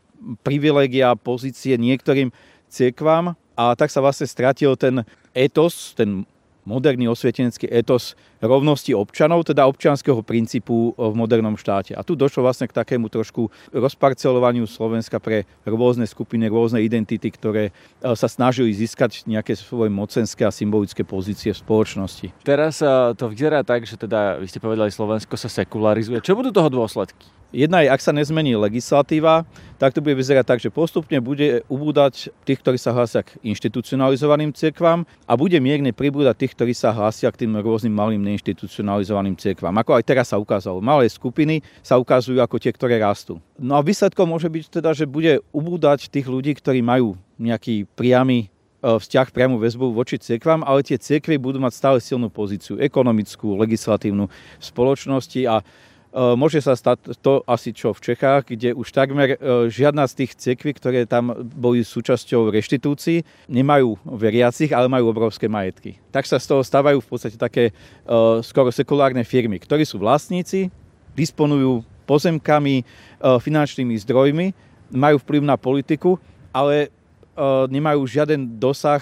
privilegia, 0.44 1.16
pozície 1.16 1.76
niektorým 1.80 2.30
cirkvám 2.70 3.34
a 3.58 3.74
tak 3.76 3.92
sa 3.92 4.00
vlastne 4.00 4.24
stratil 4.24 4.76
ten 4.78 5.04
etos, 5.34 5.92
ten 5.92 6.24
moderný 6.68 7.08
osvietenecký 7.08 7.66
etos 7.72 8.14
rovnosti 8.40 8.92
občanov, 8.92 9.48
teda 9.48 9.66
občianského 9.68 10.20
princípu 10.20 10.94
v 10.96 11.14
modernom 11.16 11.56
štáte. 11.56 11.96
A 11.96 12.04
tu 12.04 12.16
došlo 12.16 12.44
vlastne 12.44 12.68
k 12.68 12.76
takému 12.76 13.08
trošku 13.08 13.48
rozparcelovaniu 13.72 14.64
Slovenska 14.68 15.20
pre 15.20 15.48
rôzne 15.64 16.04
skupiny, 16.04 16.48
rôzne 16.48 16.80
identity, 16.84 17.32
ktoré 17.32 17.64
e, 17.68 17.72
sa 18.16 18.28
snažili 18.28 18.72
získať 18.72 19.24
nejaké 19.28 19.56
svoje 19.56 19.92
mocenské 19.92 20.44
a 20.44 20.54
symbolické 20.54 21.04
pozície 21.04 21.52
v 21.52 21.60
spoločnosti. 21.60 22.32
Teraz 22.44 22.80
e, 22.80 22.88
to 23.16 23.28
vyzerá 23.28 23.64
tak, 23.64 23.84
že 23.84 23.96
teda, 23.96 24.40
vy 24.40 24.46
ste 24.48 24.62
povedali, 24.62 24.92
Slovensko 24.92 25.36
sa 25.36 25.48
sekularizuje. 25.48 26.24
Čo 26.24 26.36
budú 26.36 26.52
toho 26.52 26.68
dôsledky? 26.68 27.39
Jedna 27.50 27.83
je, 27.83 27.90
ak 27.90 27.99
sa 27.99 28.14
nezmení 28.14 28.54
legislatíva, 28.54 29.42
tak 29.75 29.90
to 29.90 29.99
bude 29.99 30.14
vyzerať 30.14 30.47
tak, 30.47 30.62
že 30.62 30.71
postupne 30.71 31.19
bude 31.19 31.66
ubúdať 31.66 32.30
tých, 32.47 32.62
ktorí 32.62 32.78
sa 32.78 32.95
hlásia 32.95 33.26
k 33.26 33.35
inštitucionalizovaným 33.42 34.54
cirkvám 34.54 35.02
a 35.26 35.33
bude 35.35 35.59
mierne 35.59 35.90
pribúdať 35.90 36.47
tých, 36.47 36.54
ktorí 36.54 36.73
sa 36.78 36.95
hlásia 36.95 37.26
k 37.35 37.42
tým 37.42 37.59
rôznym 37.59 37.90
malým 37.90 38.23
neinstitucionalizovaným 38.23 39.35
cirkvám. 39.35 39.75
Ako 39.83 39.99
aj 39.99 40.07
teraz 40.07 40.30
sa 40.30 40.38
ukázalo, 40.38 40.78
malé 40.78 41.11
skupiny 41.11 41.59
sa 41.83 41.99
ukazujú 41.99 42.38
ako 42.38 42.62
tie, 42.62 42.71
ktoré 42.71 43.02
rastú. 43.02 43.42
No 43.59 43.75
a 43.75 43.83
výsledkom 43.83 44.30
môže 44.30 44.47
byť 44.47 44.64
teda, 44.71 44.95
že 44.95 45.11
bude 45.11 45.42
ubúdať 45.50 46.07
tých 46.07 46.30
ľudí, 46.30 46.54
ktorí 46.54 46.87
majú 46.87 47.19
nejaký 47.35 47.90
priamy 47.99 48.47
e, 48.47 48.95
vzťah 48.95 49.35
priamu 49.35 49.59
väzbu 49.59 49.90
voči 49.90 50.23
cirkvám, 50.23 50.62
ale 50.62 50.87
tie 50.87 51.02
cirkvy 51.02 51.35
budú 51.35 51.59
mať 51.59 51.75
stále 51.75 51.99
silnú 51.99 52.30
pozíciu 52.30 52.78
ekonomickú, 52.78 53.59
legislatívnu 53.59 54.30
v 54.30 54.62
spoločnosti 54.62 55.50
a 55.50 55.66
môže 56.11 56.59
sa 56.59 56.75
stať 56.75 57.14
to 57.23 57.47
asi 57.47 57.71
čo 57.71 57.95
v 57.95 58.02
Čechách, 58.02 58.50
kde 58.50 58.75
už 58.75 58.90
takmer 58.90 59.35
e, 59.35 59.71
žiadna 59.71 60.07
z 60.11 60.25
tých 60.25 60.35
cirkví, 60.35 60.75
ktoré 60.75 61.07
tam 61.07 61.31
boli 61.38 61.87
súčasťou 61.87 62.50
reštitúcií, 62.50 63.23
nemajú 63.47 63.95
veriacich, 64.19 64.75
ale 64.75 64.90
majú 64.90 65.14
obrovské 65.14 65.47
majetky. 65.47 66.02
Tak 66.11 66.26
sa 66.26 66.43
z 66.43 66.50
toho 66.50 66.62
stávajú 66.67 66.99
v 66.99 67.09
podstate 67.09 67.38
také 67.38 67.71
e, 67.71 67.73
skoro 68.43 68.75
sekulárne 68.75 69.23
firmy, 69.23 69.62
ktorí 69.62 69.87
sú 69.87 70.02
vlastníci, 70.02 70.71
disponujú 71.14 71.87
pozemkami, 72.11 72.83
finančnými 73.23 73.95
zdrojmi, 74.02 74.47
majú 74.90 75.23
vplyv 75.23 75.43
na 75.47 75.55
politiku, 75.55 76.19
ale 76.50 76.90
nemajú 77.71 78.02
žiaden 78.02 78.59
dosah, 78.59 78.99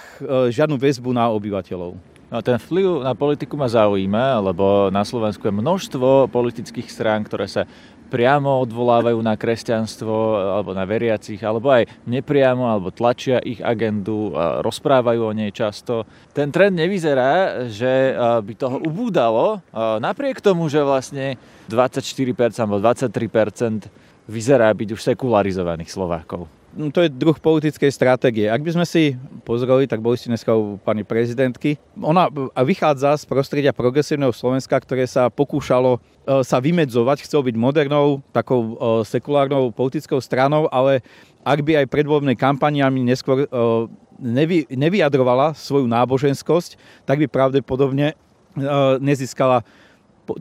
žiadnu 0.52 0.76
väzbu 0.76 1.16
na 1.16 1.32
obyvateľov. 1.32 1.96
No, 2.28 2.44
ten 2.44 2.60
vplyv 2.60 3.08
na 3.08 3.16
politiku 3.16 3.56
ma 3.56 3.72
zaujíma, 3.72 4.44
lebo 4.44 4.92
na 4.92 5.00
Slovensku 5.00 5.48
je 5.48 5.54
množstvo 5.54 6.28
politických 6.28 6.84
strán, 6.92 7.24
ktoré 7.24 7.48
sa 7.48 7.64
priamo 8.08 8.64
odvolávajú 8.64 9.20
na 9.20 9.36
kresťanstvo 9.36 10.12
alebo 10.36 10.72
na 10.76 10.84
veriacich, 10.88 11.40
alebo 11.44 11.72
aj 11.72 11.88
nepriamo, 12.08 12.68
alebo 12.68 12.88
tlačia 12.92 13.40
ich 13.40 13.60
agendu, 13.60 14.32
rozprávajú 14.64 15.28
o 15.28 15.36
nej 15.36 15.52
často. 15.52 16.08
Ten 16.36 16.48
trend 16.52 16.76
nevyzerá, 16.76 17.64
že 17.68 18.12
by 18.16 18.52
toho 18.56 18.80
ubúdalo, 18.80 19.64
napriek 20.00 20.40
tomu, 20.44 20.68
že 20.68 20.84
vlastne 20.84 21.40
24% 21.68 22.60
alebo 22.60 22.80
23% 22.80 23.88
vyzerá 24.28 24.68
byť 24.72 24.88
už 24.92 25.00
sekularizovaných 25.00 25.92
Slovákov. 25.92 26.48
No, 26.76 26.92
to 26.92 27.00
je 27.00 27.08
druh 27.08 27.34
politickej 27.40 27.88
stratégie. 27.88 28.44
Ak 28.44 28.60
by 28.60 28.76
sme 28.76 28.84
si 28.84 29.16
pozreli, 29.48 29.88
tak 29.88 30.04
boli 30.04 30.20
ste 30.20 30.28
dneska 30.28 30.52
u 30.52 30.76
pani 30.76 31.00
prezidentky. 31.00 31.80
Ona 31.96 32.28
vychádza 32.60 33.16
z 33.16 33.24
prostredia 33.24 33.72
progresívneho 33.72 34.36
Slovenska, 34.36 34.76
ktoré 34.76 35.08
sa 35.08 35.32
pokúšalo 35.32 35.96
e, 35.96 36.00
sa 36.44 36.60
vymedzovať, 36.60 37.24
chcel 37.24 37.40
byť 37.48 37.56
modernou, 37.56 38.20
takou 38.36 38.60
e, 38.60 38.72
sekulárnou 39.08 39.72
politickou 39.72 40.20
stranou, 40.20 40.68
ale 40.68 41.00
ak 41.40 41.64
by 41.64 41.82
aj 41.84 41.86
predvoľbnej 41.88 42.36
kampaniami 42.36 43.00
neskôr 43.00 43.42
e, 43.42 43.46
nevy, 44.20 44.68
nevyjadrovala 44.68 45.56
svoju 45.56 45.88
náboženskosť, 45.88 46.76
tak 47.08 47.24
by 47.24 47.26
pravdepodobne 47.32 48.12
nezískala 48.98 49.62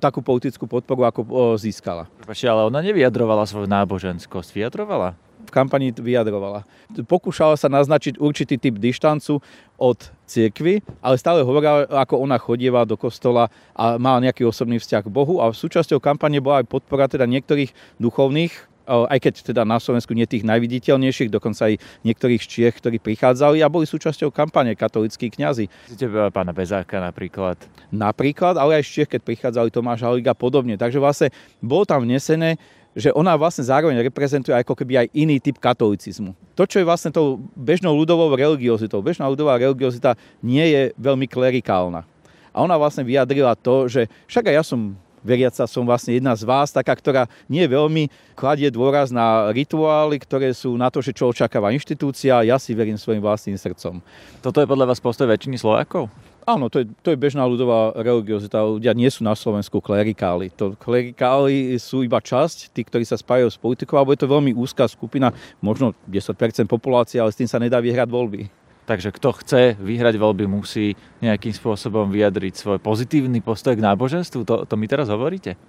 takú 0.01 0.25
politickú 0.25 0.65
podporu, 0.65 1.05
ako 1.05 1.53
získala. 1.55 2.10
ale 2.50 2.65
ona 2.65 2.81
nevyjadrovala 2.81 3.46
svoju 3.46 3.69
náboženskosť. 3.69 4.50
Vyjadrovala? 4.57 5.26
V 5.46 5.51
kampani 5.53 5.94
vyjadrovala. 5.94 6.65
Pokúšala 7.06 7.56
sa 7.56 7.70
naznačiť 7.70 8.17
určitý 8.17 8.58
typ 8.58 8.82
dištancu 8.82 9.39
od 9.77 10.00
cirkvy, 10.25 10.82
ale 11.00 11.15
stále 11.15 11.46
hovorila, 11.46 11.86
ako 11.88 12.20
ona 12.20 12.41
chodieva 12.41 12.84
do 12.84 12.98
kostola 12.98 13.48
a 13.77 14.01
má 14.01 14.17
nejaký 14.17 14.44
osobný 14.44 14.82
vzťah 14.82 15.06
k 15.06 15.13
Bohu 15.13 15.39
a 15.39 15.53
súčasťou 15.53 16.01
kampane 16.01 16.41
bola 16.41 16.65
aj 16.65 16.67
podpora 16.67 17.08
teda 17.08 17.29
niektorých 17.29 17.72
duchovných 18.01 18.77
aj 18.88 19.20
keď 19.20 19.34
teda 19.51 19.62
na 19.67 19.77
Slovensku 19.84 20.15
nie 20.15 20.24
tých 20.24 20.48
najviditeľnejších, 20.48 21.27
dokonca 21.27 21.67
aj 21.67 21.75
niektorých 22.08 22.39
Čiech, 22.39 22.79
ktorí 22.79 23.03
prichádzali 23.03 23.60
a 23.60 23.67
boli 23.67 23.84
súčasťou 23.84 24.32
kampane 24.32 24.74
katolickí 24.79 25.27
kňazi. 25.27 25.67
Chcete 25.91 26.32
pána 26.32 26.56
Bezáka 26.56 27.03
napríklad? 27.03 27.60
Napríklad, 27.91 28.56
ale 28.56 28.79
aj 28.79 28.88
z 28.88 28.89
Čiech, 28.96 29.10
keď 29.12 29.22
prichádzali 29.27 29.70
Tomáš 29.75 30.08
Halík 30.08 30.32
a 30.32 30.36
podobne. 30.36 30.79
Takže 30.79 31.03
vlastne 31.03 31.36
bolo 31.60 31.84
tam 31.84 32.08
vnesené 32.08 32.56
že 32.98 33.13
ona 33.13 33.38
vlastne 33.38 33.62
zároveň 33.62 34.01
reprezentuje 34.01 34.58
ako 34.58 34.74
keby 34.74 35.06
aj 35.06 35.08
iný 35.13 35.38
typ 35.38 35.62
katolicizmu. 35.62 36.34
To, 36.58 36.66
čo 36.66 36.82
je 36.82 36.89
vlastne 36.89 37.13
tou 37.13 37.38
bežnou 37.54 37.94
ľudovou 37.94 38.34
religiozitou. 38.34 39.06
Bežná 39.06 39.30
ľudová 39.30 39.62
religiozita 39.62 40.18
nie 40.42 40.66
je 40.66 40.82
veľmi 40.98 41.30
klerikálna. 41.30 42.01
A 42.50 42.58
ona 42.66 42.74
vlastne 42.74 43.06
vyjadrila 43.06 43.54
to, 43.54 43.86
že 43.86 44.10
však 44.25 44.50
aj 44.50 44.56
ja 44.58 44.63
som 44.66 44.98
veriaca 45.27 45.68
som 45.68 45.84
vlastne 45.84 46.16
jedna 46.16 46.34
z 46.34 46.48
vás, 46.48 46.72
taká, 46.72 46.96
ktorá 46.96 47.27
nie 47.51 47.68
veľmi 47.68 48.08
kladie 48.32 48.72
dôraz 48.72 49.12
na 49.12 49.51
rituály, 49.51 50.18
ktoré 50.24 50.56
sú 50.56 50.80
na 50.80 50.88
to, 50.88 51.04
že 51.04 51.12
čo 51.12 51.27
očakáva 51.27 51.75
inštitúcia, 51.75 52.48
ja 52.48 52.56
si 52.56 52.72
verím 52.72 52.96
svojim 52.96 53.20
vlastným 53.20 53.60
srdcom. 53.60 54.00
Toto 54.39 54.63
je 54.63 54.70
podľa 54.70 54.88
vás 54.88 55.04
postoj 55.04 55.27
väčšiny 55.27 55.60
Slovákov? 55.60 56.08
Áno, 56.48 56.72
to 56.72 56.80
je, 56.80 56.88
to 57.04 57.12
je 57.12 57.20
bežná 57.20 57.44
ľudová 57.44 57.92
religiozita. 58.00 58.63
Ľudia 58.63 58.96
nie 58.96 59.12
sú 59.12 59.20
na 59.27 59.36
Slovensku 59.36 59.84
klerikáli. 59.84 60.48
To 60.56 60.80
klerikáli 60.80 61.75
sú 61.75 62.08
iba 62.08 62.24
časť, 62.24 62.72
tí, 62.72 62.88
ktorí 62.88 63.04
sa 63.04 63.20
spájajú 63.20 63.51
s 63.51 63.60
politikou, 63.60 64.00
alebo 64.00 64.16
je 64.16 64.24
to 64.24 64.32
veľmi 64.32 64.56
úzká 64.56 64.88
skupina, 64.88 65.36
možno 65.60 65.92
10% 66.08 66.63
populácie, 66.72 67.20
ale 67.20 67.36
s 67.36 67.39
tým 67.44 67.51
sa 67.51 67.60
nedá 67.60 67.84
vyhrať 67.84 68.08
voľby. 68.08 68.48
Takže 68.88 69.12
kto 69.12 69.36
chce 69.44 69.75
vyhrať 69.75 70.16
voľby, 70.16 70.48
musí 70.48 70.96
nejakým 71.20 71.51
spôsobom 71.51 72.08
vyjadriť 72.08 72.56
svoj 72.56 72.80
pozitívny 72.80 73.44
postoj 73.44 73.75
k 73.75 73.84
náboženstvu. 73.84 74.48
To, 74.48 74.63
to 74.63 74.75
mi 74.80 74.88
teraz 74.88 75.12
hovoríte? 75.12 75.60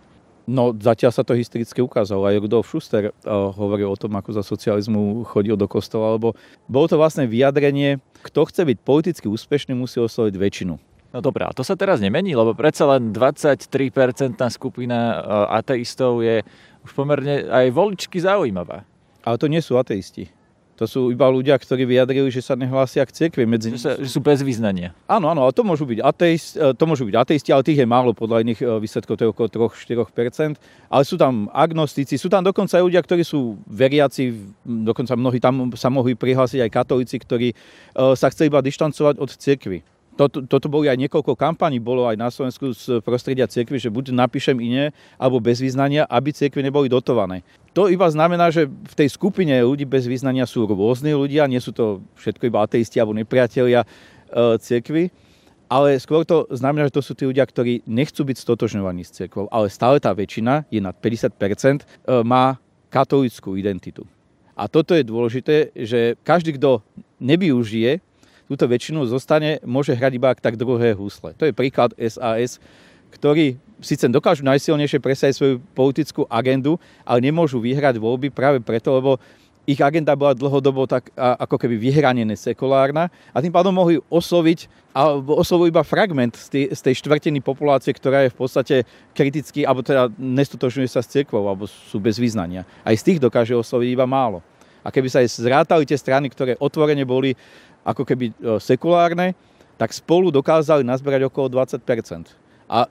No 0.49 0.73
zatiaľ 0.73 1.13
sa 1.13 1.21
to 1.21 1.37
historicky 1.37 1.85
ukázalo. 1.85 2.25
Aj 2.25 2.41
Rudolf 2.41 2.73
Schuster 2.73 3.13
uh, 3.13 3.53
hovoril 3.53 3.93
o 3.93 4.01
tom, 4.01 4.17
ako 4.17 4.33
za 4.33 4.41
socializmu 4.41 5.29
chodil 5.29 5.61
do 5.61 5.69
kostola, 5.69 6.17
lebo 6.17 6.33
bolo 6.65 6.89
to 6.89 6.97
vlastne 6.97 7.29
vyjadrenie, 7.29 8.01
kto 8.25 8.49
chce 8.49 8.65
byť 8.65 8.79
politicky 8.81 9.27
úspešný, 9.29 9.77
musí 9.77 10.01
osloviť 10.01 10.35
väčšinu. 10.41 10.75
No 11.13 11.19
dobré, 11.21 11.45
a 11.45 11.53
to 11.53 11.61
sa 11.61 11.77
teraz 11.77 12.01
nemení, 12.01 12.33
lebo 12.33 12.57
predsa 12.57 12.89
len 12.97 13.13
23% 13.13 13.69
skupina 14.49 15.21
uh, 15.21 15.61
ateistov 15.61 16.25
je 16.25 16.41
už 16.81 16.91
pomerne 16.97 17.45
aj 17.45 17.69
voličky 17.69 18.17
zaujímavá. 18.17 18.89
Ale 19.29 19.37
to 19.37 19.53
nie 19.53 19.61
sú 19.61 19.77
ateisti. 19.77 20.33
To 20.79 20.87
sú 20.87 21.11
iba 21.11 21.27
ľudia, 21.27 21.59
ktorí 21.59 21.83
vyjadrili, 21.83 22.31
že 22.31 22.39
sa 22.39 22.55
nehlásia 22.55 23.03
k 23.03 23.11
cirkvi. 23.11 23.51
Medzi... 23.51 23.75
Že, 23.75 23.81
sa, 23.83 23.93
že 23.99 24.07
sú 24.07 24.23
bez 24.23 24.47
význania. 24.47 24.95
Áno, 25.11 25.27
áno, 25.27 25.43
ale 25.43 25.51
to 25.51 25.67
môžu 25.67 25.83
byť 25.91 25.99
ateisti, 25.99 26.55
e, 26.55 26.71
to 26.71 26.85
môžu 26.87 27.03
byť 27.11 27.17
ateisti, 27.19 27.51
ale 27.51 27.67
tých 27.67 27.83
je 27.83 27.87
málo 27.91 28.15
podľa 28.15 28.47
iných 28.47 28.61
e, 28.63 28.67
výsledkov, 28.79 29.19
to 29.19 29.27
je 29.27 29.33
okolo 29.35 29.75
3-4%. 29.75 30.55
Ale 30.87 31.03
sú 31.03 31.19
tam 31.19 31.51
agnostici, 31.51 32.15
sú 32.15 32.31
tam 32.31 32.47
dokonca 32.47 32.79
aj 32.79 32.87
ľudia, 32.87 33.03
ktorí 33.03 33.27
sú 33.27 33.59
veriaci, 33.67 34.55
dokonca 34.63 35.19
mnohí 35.19 35.43
tam 35.43 35.75
sa 35.75 35.91
mohli 35.91 36.15
prihlásiť 36.15 36.63
aj 36.63 36.71
katolíci, 36.71 37.19
ktorí 37.19 37.49
e, 37.51 37.55
sa 38.15 38.31
chceli 38.31 38.47
iba 38.47 38.63
dištancovať 38.63 39.19
od 39.19 39.31
cirkvi 39.35 39.83
toto, 40.19 40.43
toto 40.43 40.67
boli 40.67 40.91
aj 40.91 40.99
niekoľko 40.99 41.39
kampaní, 41.39 41.79
bolo 41.79 42.11
aj 42.11 42.19
na 42.19 42.27
Slovensku 42.27 42.75
z 42.75 42.99
prostredia 43.07 43.47
cirkvi, 43.47 43.79
že 43.79 43.87
buď 43.87 44.11
napíšem 44.11 44.59
iné, 44.59 44.91
alebo 45.15 45.39
bez 45.39 45.63
význania, 45.63 46.11
aby 46.11 46.35
cirkvi 46.35 46.67
neboli 46.67 46.91
dotované. 46.91 47.47
To 47.79 47.87
iba 47.87 48.11
znamená, 48.11 48.51
že 48.51 48.67
v 48.67 48.95
tej 48.99 49.15
skupine 49.15 49.55
ľudí 49.63 49.87
bez 49.87 50.11
význania 50.11 50.43
sú 50.43 50.67
rôzni 50.67 51.15
ľudia, 51.15 51.47
nie 51.47 51.63
sú 51.63 51.71
to 51.71 52.03
všetko 52.19 52.51
iba 52.51 52.67
ateisti 52.67 52.99
alebo 52.99 53.15
nepriatelia 53.15 53.87
e, 53.87 54.59
cirkvi, 54.59 55.15
ale 55.71 55.95
skôr 56.03 56.27
to 56.27 56.51
znamená, 56.51 56.91
že 56.91 56.99
to 56.99 57.07
sú 57.07 57.15
tí 57.15 57.23
ľudia, 57.23 57.47
ktorí 57.47 57.87
nechcú 57.87 58.27
byť 58.27 58.37
stotožňovaní 58.43 59.07
s 59.07 59.15
cirkvou, 59.15 59.47
ale 59.55 59.71
stále 59.71 60.03
tá 60.03 60.11
väčšina, 60.11 60.67
je 60.67 60.83
nad 60.83 60.99
50%, 60.99 61.87
e, 61.87 62.27
má 62.27 62.59
katolickú 62.91 63.55
identitu. 63.55 64.03
A 64.59 64.67
toto 64.67 64.99
je 64.99 65.07
dôležité, 65.07 65.71
že 65.79 66.19
každý, 66.27 66.59
kto 66.59 66.83
nevyužije 67.23 68.03
túto 68.49 68.65
väčšinu 68.65 69.05
zostane, 69.05 69.61
môže 69.63 69.93
hrať 69.93 70.13
iba 70.17 70.33
tak 70.35 70.57
druhé 70.57 70.97
husle. 70.97 71.37
To 71.37 71.45
je 71.45 71.53
príklad 71.53 71.93
SAS, 72.01 72.57
ktorí 73.13 73.61
síce 73.79 74.09
dokážu 74.09 74.43
najsilnejšie 74.45 74.99
presať 74.99 75.37
svoju 75.37 75.55
politickú 75.77 76.25
agendu, 76.27 76.81
ale 77.05 77.23
nemôžu 77.23 77.61
vyhrať 77.63 78.01
voľby 78.01 78.33
práve 78.33 78.59
preto, 78.65 78.91
lebo 78.97 79.21
ich 79.69 79.85
agenda 79.85 80.17
bola 80.17 80.33
dlhodobo 80.33 80.89
tak 80.89 81.13
ako 81.13 81.61
keby 81.61 81.77
vyhranené 81.77 82.33
sekulárna 82.41 83.13
a 83.37 83.45
tým 83.45 83.53
pádom 83.53 83.69
mohli 83.69 84.01
osloviť 84.09 84.65
alebo 84.97 85.37
oslovujú 85.37 85.69
iba 85.69 85.85
fragment 85.85 86.41
z 86.41 86.49
tej, 86.49 86.65
z 86.73 86.81
tej 86.89 86.95
štvrtiny 87.05 87.45
populácie, 87.45 87.93
ktorá 87.93 88.25
je 88.25 88.33
v 88.33 88.39
podstate 88.41 88.77
kriticky, 89.13 89.69
alebo 89.69 89.85
teda 89.85 90.09
nestotožňuje 90.17 90.89
sa 90.89 91.05
s 91.05 91.13
cirkvou, 91.13 91.45
alebo 91.45 91.69
sú 91.69 92.01
bez 92.01 92.17
význania. 92.17 92.65
Aj 92.81 92.97
z 92.97 93.13
tých 93.13 93.19
dokáže 93.21 93.53
osloviť 93.53 93.89
iba 93.93 94.09
málo. 94.09 94.41
A 94.81 94.89
keby 94.89 95.13
sa 95.13 95.21
aj 95.21 95.37
zrátali 95.37 95.85
tie 95.85 96.01
strany, 96.01 96.33
ktoré 96.33 96.57
otvorene 96.57 97.05
boli 97.05 97.37
ako 97.89 98.05
keby 98.05 98.31
e, 98.31 98.33
sekulárne, 98.61 99.33
tak 99.81 99.95
spolu 99.97 100.29
dokázali 100.29 100.85
nazberať 100.85 101.31
okolo 101.31 101.65
20% 101.65 101.81
A 102.69 102.91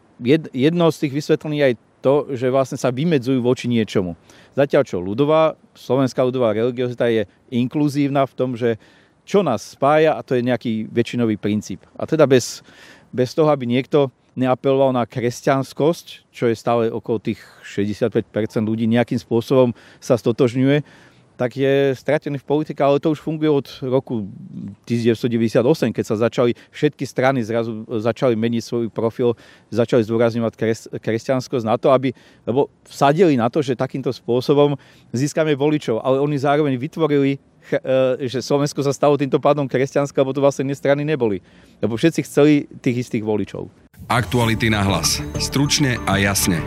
jedno 0.55 0.89
z 0.89 0.97
tých 1.05 1.13
vysvetlení 1.13 1.61
je 1.61 1.67
aj 1.69 1.75
to, 2.01 2.15
že 2.33 2.47
vlastne 2.49 2.79
sa 2.79 2.89
vymedzujú 2.89 3.43
voči 3.43 3.69
niečomu. 3.69 4.17
Zatiaľ 4.57 4.83
čo 4.87 4.97
ľudová, 4.97 5.59
slovenská 5.75 6.23
ľudová 6.23 6.55
religiozita 6.55 7.11
je 7.11 7.29
inkluzívna 7.53 8.25
v 8.25 8.33
tom, 8.37 8.55
že 8.57 8.81
čo 9.27 9.43
nás 9.43 9.75
spája 9.75 10.15
a 10.15 10.23
to 10.23 10.39
je 10.39 10.45
nejaký 10.47 10.87
väčšinový 10.87 11.35
princíp. 11.35 11.83
A 11.99 12.07
teda 12.07 12.23
bez, 12.23 12.63
bez 13.11 13.35
toho, 13.35 13.51
aby 13.51 13.67
niekto 13.67 14.07
neapeloval 14.37 14.93
na 14.93 15.03
kresťanskosť, 15.03 16.31
čo 16.31 16.47
je 16.47 16.55
stále 16.55 16.93
okolo 16.93 17.17
tých 17.19 17.41
65% 17.65 18.23
ľudí 18.63 18.85
nejakým 18.87 19.17
spôsobom 19.19 19.73
sa 19.99 20.15
stotožňuje, 20.15 20.85
tak 21.37 21.53
je 21.53 21.93
stratený 21.93 22.41
v 22.41 22.49
politike, 22.49 22.81
ale 22.81 22.97
to 22.97 23.13
už 23.13 23.21
funguje 23.21 23.47
od 23.47 23.67
roku 23.85 24.25
1998, 24.89 25.93
keď 25.93 26.03
sa 26.03 26.17
začali 26.17 26.57
všetky 26.73 27.05
strany 27.05 27.45
zrazu 27.45 27.85
začali 27.85 28.33
meniť 28.33 28.63
svoj 28.65 28.85
profil, 28.89 29.37
začali 29.69 30.01
zdôrazňovať 30.01 30.53
kres, 30.57 30.89
kresťanskosť 30.97 31.65
na 31.65 31.77
to, 31.77 31.93
aby, 31.93 32.09
lebo 32.49 32.73
vsadili 32.89 33.37
na 33.37 33.53
to, 33.53 33.61
že 33.61 33.77
takýmto 33.77 34.09
spôsobom 34.09 34.75
získame 35.13 35.53
voličov, 35.53 36.01
ale 36.01 36.17
oni 36.17 36.41
zároveň 36.41 36.73
vytvorili 36.75 37.37
e, 37.37 38.25
že 38.25 38.41
Slovensko 38.41 38.81
sa 38.81 38.89
stalo 38.89 39.13
týmto 39.13 39.37
pádom 39.37 39.69
kresťanské, 39.69 40.17
lebo 40.17 40.33
to 40.33 40.41
vlastne 40.41 40.73
strany 40.73 41.05
neboli. 41.05 41.45
Lebo 41.77 41.93
všetci 41.93 42.25
chceli 42.25 42.65
tých 42.81 43.07
istých 43.07 43.21
voličov. 43.21 43.69
Aktuality 44.09 44.73
na 44.73 44.81
hlas. 44.81 45.21
Stručne 45.37 46.01
a 46.09 46.17
jasne. 46.17 46.63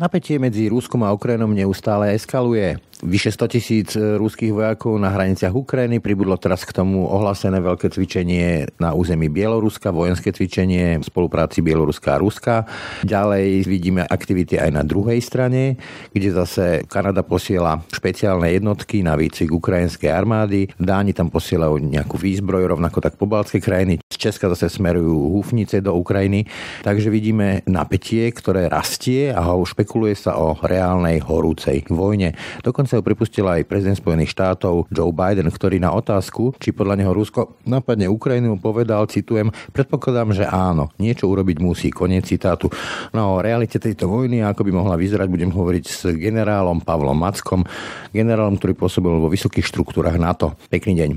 Napätie 0.00 0.40
medzi 0.40 0.72
Ruskom 0.72 1.04
a 1.04 1.12
Ukrajinou 1.12 1.52
neustále 1.52 2.16
eskaluje. 2.16 2.80
Vyše 3.00 3.32
100 3.32 3.48
tisíc 3.48 3.88
e, 3.96 4.20
ruských 4.20 4.52
vojakov 4.52 5.00
na 5.00 5.08
hraniciach 5.08 5.56
Ukrajiny 5.56 6.04
pribudlo 6.04 6.36
teraz 6.36 6.68
k 6.68 6.76
tomu 6.76 7.08
ohlásené 7.08 7.56
veľké 7.56 7.88
cvičenie 7.88 8.68
na 8.76 8.92
území 8.92 9.32
Bieloruska, 9.32 9.88
vojenské 9.88 10.36
cvičenie 10.36 11.00
v 11.00 11.04
spolupráci 11.08 11.64
Bieloruska 11.64 12.16
a 12.16 12.20
Ruska. 12.20 12.68
Ďalej 13.00 13.64
vidíme 13.64 14.04
aktivity 14.04 14.60
aj 14.60 14.70
na 14.76 14.84
druhej 14.84 15.16
strane, 15.24 15.80
kde 16.12 16.28
zase 16.28 16.84
Kanada 16.92 17.24
posiela 17.24 17.80
špeciálne 17.88 18.52
jednotky 18.52 19.00
na 19.00 19.16
výcvik 19.16 19.48
ukrajinskej 19.48 20.12
armády. 20.12 20.68
Dáni 20.76 21.16
tam 21.16 21.32
posielajú 21.32 21.80
nejakú 21.80 22.20
výzbroj, 22.20 22.68
rovnako 22.68 23.00
tak 23.00 23.16
pobaltské 23.16 23.64
krajiny. 23.64 24.04
Z 24.12 24.28
Česka 24.28 24.52
zase 24.52 24.68
smerujú 24.68 25.40
húfnice 25.40 25.80
do 25.80 25.96
Ukrajiny. 25.96 26.44
Takže 26.84 27.08
vidíme 27.08 27.64
napätie, 27.64 28.28
ktoré 28.28 28.68
rastie 28.68 29.32
a 29.32 29.56
špekuluje 29.56 30.12
sa 30.20 30.36
o 30.36 30.60
reálnej 30.60 31.24
horúcej 31.24 31.88
vojne. 31.88 32.36
Dokonca 32.60 32.89
Ho 32.90 33.06
pripustil 33.06 33.46
aj 33.46 33.70
prezident 33.70 33.94
Spojených 33.94 34.34
štátov 34.34 34.90
Joe 34.90 35.14
Biden, 35.14 35.46
ktorý 35.46 35.78
na 35.78 35.94
otázku, 35.94 36.58
či 36.58 36.74
podľa 36.74 36.98
neho 36.98 37.14
Rusko 37.14 37.62
napadne 37.62 38.10
Ukrajinu, 38.10 38.58
povedal, 38.58 39.06
citujem, 39.06 39.54
predpokladám, 39.70 40.34
že 40.34 40.44
áno, 40.48 40.90
niečo 40.98 41.30
urobiť 41.30 41.62
musí, 41.62 41.94
koniec 41.94 42.26
citátu. 42.26 42.66
No 43.14 43.38
o 43.38 43.42
realite 43.44 43.78
tejto 43.78 44.10
vojny, 44.10 44.42
ako 44.42 44.66
by 44.66 44.72
mohla 44.74 44.98
vyzerať, 44.98 45.30
budem 45.30 45.54
hovoriť 45.54 45.84
s 45.86 46.00
generálom 46.18 46.82
Pavlom 46.82 47.14
Mackom, 47.14 47.62
generálom, 48.10 48.58
ktorý 48.58 48.74
pôsobil 48.74 49.14
vo 49.22 49.30
vysokých 49.30 49.66
štruktúrach 49.70 50.18
NATO. 50.18 50.58
Pekný 50.66 50.98
deň. 50.98 51.10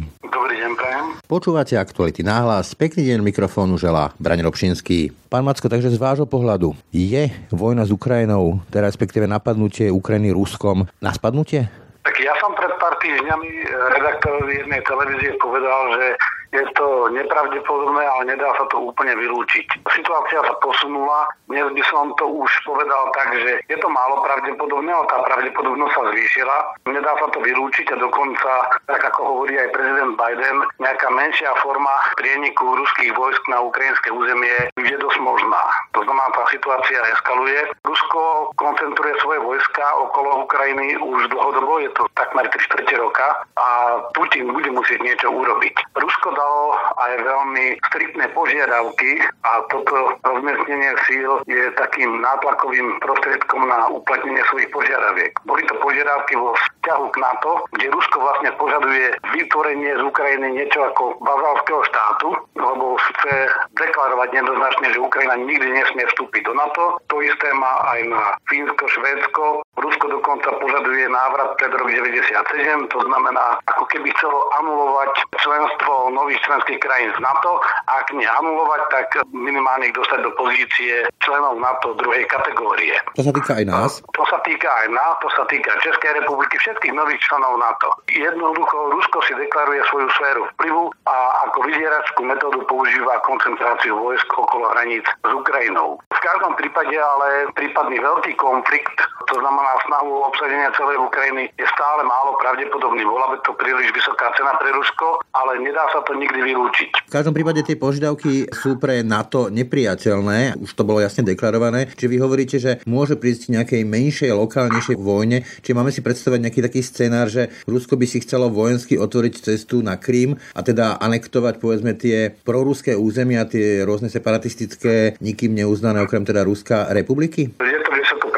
Počúvate 1.24 1.80
aktuality 1.80 2.20
náhlas. 2.20 2.76
Pekný 2.76 3.08
deň 3.08 3.24
mikrofónu 3.24 3.80
želá 3.80 4.12
Braň 4.20 4.44
Robšinský. 4.44 5.16
Pán 5.32 5.48
Macko, 5.48 5.72
takže 5.72 5.88
z 5.88 5.96
vášho 5.96 6.28
pohľadu 6.28 6.76
je 6.92 7.32
vojna 7.48 7.88
s 7.88 7.96
Ukrajinou, 7.96 8.60
teda 8.68 8.92
respektíve 8.92 9.24
napadnutie 9.24 9.88
Ukrajiny 9.88 10.36
Ruskom 10.36 10.84
na 11.00 11.16
spadnutie? 11.16 11.72
Tak 12.04 12.16
ja 12.20 12.36
som 12.44 12.52
pred 12.60 12.76
pár 12.76 13.00
týždňami 13.00 13.52
eh, 13.56 13.72
redaktorovi 13.72 14.68
jednej 14.68 14.84
televízie 14.84 15.32
povedal, 15.40 15.96
že 15.96 16.06
je 16.54 16.66
to 16.78 17.10
nepravdepodobné, 17.10 18.04
ale 18.06 18.24
nedá 18.30 18.54
sa 18.54 18.66
to 18.70 18.78
úplne 18.94 19.18
vylúčiť. 19.18 19.66
Situácia 19.90 20.40
sa 20.46 20.54
posunula, 20.62 21.26
dnes 21.50 21.66
by 21.74 21.84
som 21.90 22.14
to 22.22 22.30
už 22.30 22.50
povedal 22.62 23.10
tak, 23.18 23.34
že 23.42 23.58
je 23.66 23.78
to 23.82 23.90
málo 23.90 24.22
pravdepodobné, 24.22 24.94
ale 24.94 25.10
tá 25.10 25.18
pravdepodobnosť 25.26 25.94
sa 25.98 26.04
zvýšila. 26.14 26.58
Nedá 26.94 27.12
sa 27.18 27.28
to 27.34 27.42
vylúčiť 27.42 27.98
a 27.98 27.98
dokonca, 27.98 28.52
tak 28.86 29.02
ako 29.02 29.22
hovorí 29.34 29.58
aj 29.58 29.74
prezident 29.74 30.14
Biden, 30.14 30.62
nejaká 30.78 31.10
menšia 31.10 31.50
forma 31.66 31.94
prieniku 32.22 32.78
ruských 32.78 33.12
vojsk 33.18 33.44
na 33.50 33.58
ukrajinské 33.66 34.14
územie 34.14 34.70
je 34.78 34.98
dosť 35.02 35.20
možná. 35.26 35.64
To 35.98 36.06
znamená, 36.06 36.30
tá 36.38 36.44
situácia 36.54 37.02
eskaluje. 37.18 37.66
Rusko 37.82 38.54
koncentruje 38.62 39.18
svoje 39.26 39.40
vojska 39.42 39.86
okolo 40.06 40.46
Ukrajiny 40.46 41.02
už 41.02 41.34
dlhodobo, 41.34 41.82
je 41.82 41.90
to 41.98 42.06
takmer 42.14 42.46
3 42.46 42.62
čtvrte 42.62 42.96
roka 43.02 43.42
a 43.58 43.68
Putin 44.14 44.54
bude 44.54 44.70
musieť 44.70 45.00
niečo 45.02 45.34
urobiť. 45.34 45.76
Rusko 45.98 46.28
dalo 46.44 46.76
aj 47.00 47.14
veľmi 47.24 47.66
striktné 47.88 48.26
požiadavky 48.36 49.24
a 49.48 49.64
toto 49.72 50.20
rozmiestnenie 50.28 50.92
síl 51.08 51.40
je 51.48 51.72
takým 51.80 52.20
nátlakovým 52.20 53.00
prostriedkom 53.00 53.64
na 53.64 53.88
uplatnenie 53.88 54.44
svojich 54.52 54.68
požiadaviek. 54.76 55.32
Boli 55.48 55.64
to 55.72 55.76
požiadavky 55.80 56.36
vo 56.36 56.52
vzťahu 56.52 57.06
k 57.16 57.18
NATO, 57.24 57.52
kde 57.80 57.96
Rusko 57.96 58.18
vlastne 58.20 58.52
požaduje 58.60 59.08
vytvorenie 59.32 59.92
z 59.96 60.04
Ukrajiny 60.04 60.48
niečo 60.52 60.84
ako 60.84 61.04
bazálskeho 61.24 61.82
štátu, 61.88 62.30
lebo 62.60 63.00
chce 63.00 63.36
deklarovať 63.80 64.30
jednoznačne, 64.36 64.88
že 64.92 65.00
Ukrajina 65.00 65.40
nikdy 65.40 65.68
nesmie 65.72 66.04
vstúpiť 66.12 66.44
do 66.44 66.54
NATO. 66.60 67.00
To 67.08 67.16
isté 67.24 67.48
má 67.56 67.88
aj 67.96 68.00
na 68.12 68.24
Fínsko, 68.52 68.84
Švédsko. 68.92 69.64
Rusko 69.74 70.06
dokonca 70.06 70.54
požaduje 70.62 71.10
návrat 71.10 71.58
pred 71.58 71.74
rok 71.74 71.90
97, 71.90 72.94
to 72.94 73.00
znamená, 73.10 73.58
ako 73.66 73.90
keby 73.90 74.14
chcelo 74.14 74.38
anulovať 74.62 75.26
členstvo 75.42 76.14
nových 76.14 76.38
členských 76.46 76.78
krajín 76.78 77.10
z 77.18 77.20
NATO. 77.26 77.58
Ak 77.90 78.06
nie 78.14 78.30
anulovať, 78.30 78.82
tak 78.94 79.08
minimálne 79.34 79.90
ich 79.90 79.98
dostať 79.98 80.30
do 80.30 80.32
pozície 80.38 81.10
členov 81.26 81.58
NATO 81.58 81.98
druhej 81.98 82.30
kategórie. 82.30 83.02
To 83.18 83.26
sa 83.26 83.34
týka 83.34 83.52
aj 83.58 83.66
nás? 83.66 83.92
To 84.14 84.24
sa 84.30 84.38
týka 84.46 84.70
aj 84.70 84.88
nás, 84.94 85.14
to 85.26 85.30
sa 85.34 85.44
týka 85.50 85.74
Českej 85.82 86.22
republiky, 86.22 86.54
všetkých 86.62 86.94
nových 86.94 87.18
členov 87.26 87.58
NATO. 87.58 87.98
Jednoducho 88.14 88.94
Rusko 88.94 89.26
si 89.26 89.34
deklaruje 89.34 89.82
svoju 89.90 90.08
sféru 90.14 90.42
vplyvu 90.54 90.94
a 91.10 91.16
ako 91.50 91.66
vydieračskú 91.66 92.22
metódu 92.22 92.62
používa 92.70 93.18
koncentráciu 93.26 93.98
vojsk 93.98 94.30
okolo 94.30 94.70
hraníc 94.78 95.10
s 95.10 95.32
Ukrajinou. 95.34 95.98
V 96.14 96.20
každom 96.22 96.54
prípade 96.62 96.94
ale 96.94 97.50
prípadný 97.58 97.98
veľký 97.98 98.38
konflikt, 98.38 99.02
to 99.26 99.42
znamená 99.42 99.63
snahu 99.88 100.24
obsadenia 100.30 100.72
celej 100.76 101.00
Ukrajiny, 101.00 101.50
je 101.56 101.68
stále 101.74 102.02
málo 102.04 102.36
pravdepodobný. 102.40 103.04
Bola 103.04 103.34
by 103.34 103.38
to 103.44 103.52
príliš 103.56 103.90
vysoká 103.94 104.32
cena 104.36 104.56
pre 104.60 104.72
Rusko, 104.72 105.22
ale 105.34 105.60
nedá 105.62 105.86
sa 105.92 106.02
to 106.04 106.16
nikdy 106.16 106.40
vylúčiť. 106.54 107.10
V 107.10 107.14
každom 107.14 107.36
prípade 107.36 107.64
tie 107.66 107.80
požiadavky 107.80 108.50
sú 108.54 108.78
pre 108.78 109.02
NATO 109.06 109.48
nepriateľné, 109.54 110.58
už 110.60 110.72
to 110.74 110.88
bolo 110.88 111.04
jasne 111.04 111.24
deklarované. 111.28 111.92
Či 111.94 112.06
vy 112.10 112.18
hovoríte, 112.20 112.58
že 112.58 112.82
môže 112.90 113.20
prísť 113.20 113.54
nejakej 113.54 113.84
menšej, 113.86 114.32
lokálnejšej 114.34 114.98
vojne, 114.98 115.46
či 115.62 115.72
máme 115.76 115.94
si 115.94 116.02
predstavať 116.02 116.40
nejaký 116.40 116.60
taký 116.64 116.82
scenár, 116.82 117.28
že 117.30 117.52
Rusko 117.70 118.00
by 118.00 118.06
si 118.10 118.24
chcelo 118.24 118.50
vojensky 118.50 118.98
otvoriť 118.98 119.34
cestu 119.54 119.84
na 119.84 120.00
Krím 120.00 120.40
a 120.56 120.62
teda 120.66 120.98
anektovať 121.00 121.60
povedzme 121.60 121.94
tie 121.96 122.32
proruské 122.32 122.98
územia, 122.98 123.46
tie 123.46 123.84
rôzne 123.84 124.08
separatistické, 124.10 125.20
nikým 125.20 125.54
neuznané 125.54 126.02
okrem 126.02 126.26
teda 126.26 126.44
Ruská 126.48 126.90
republiky? 126.92 127.54
Je 127.60 127.83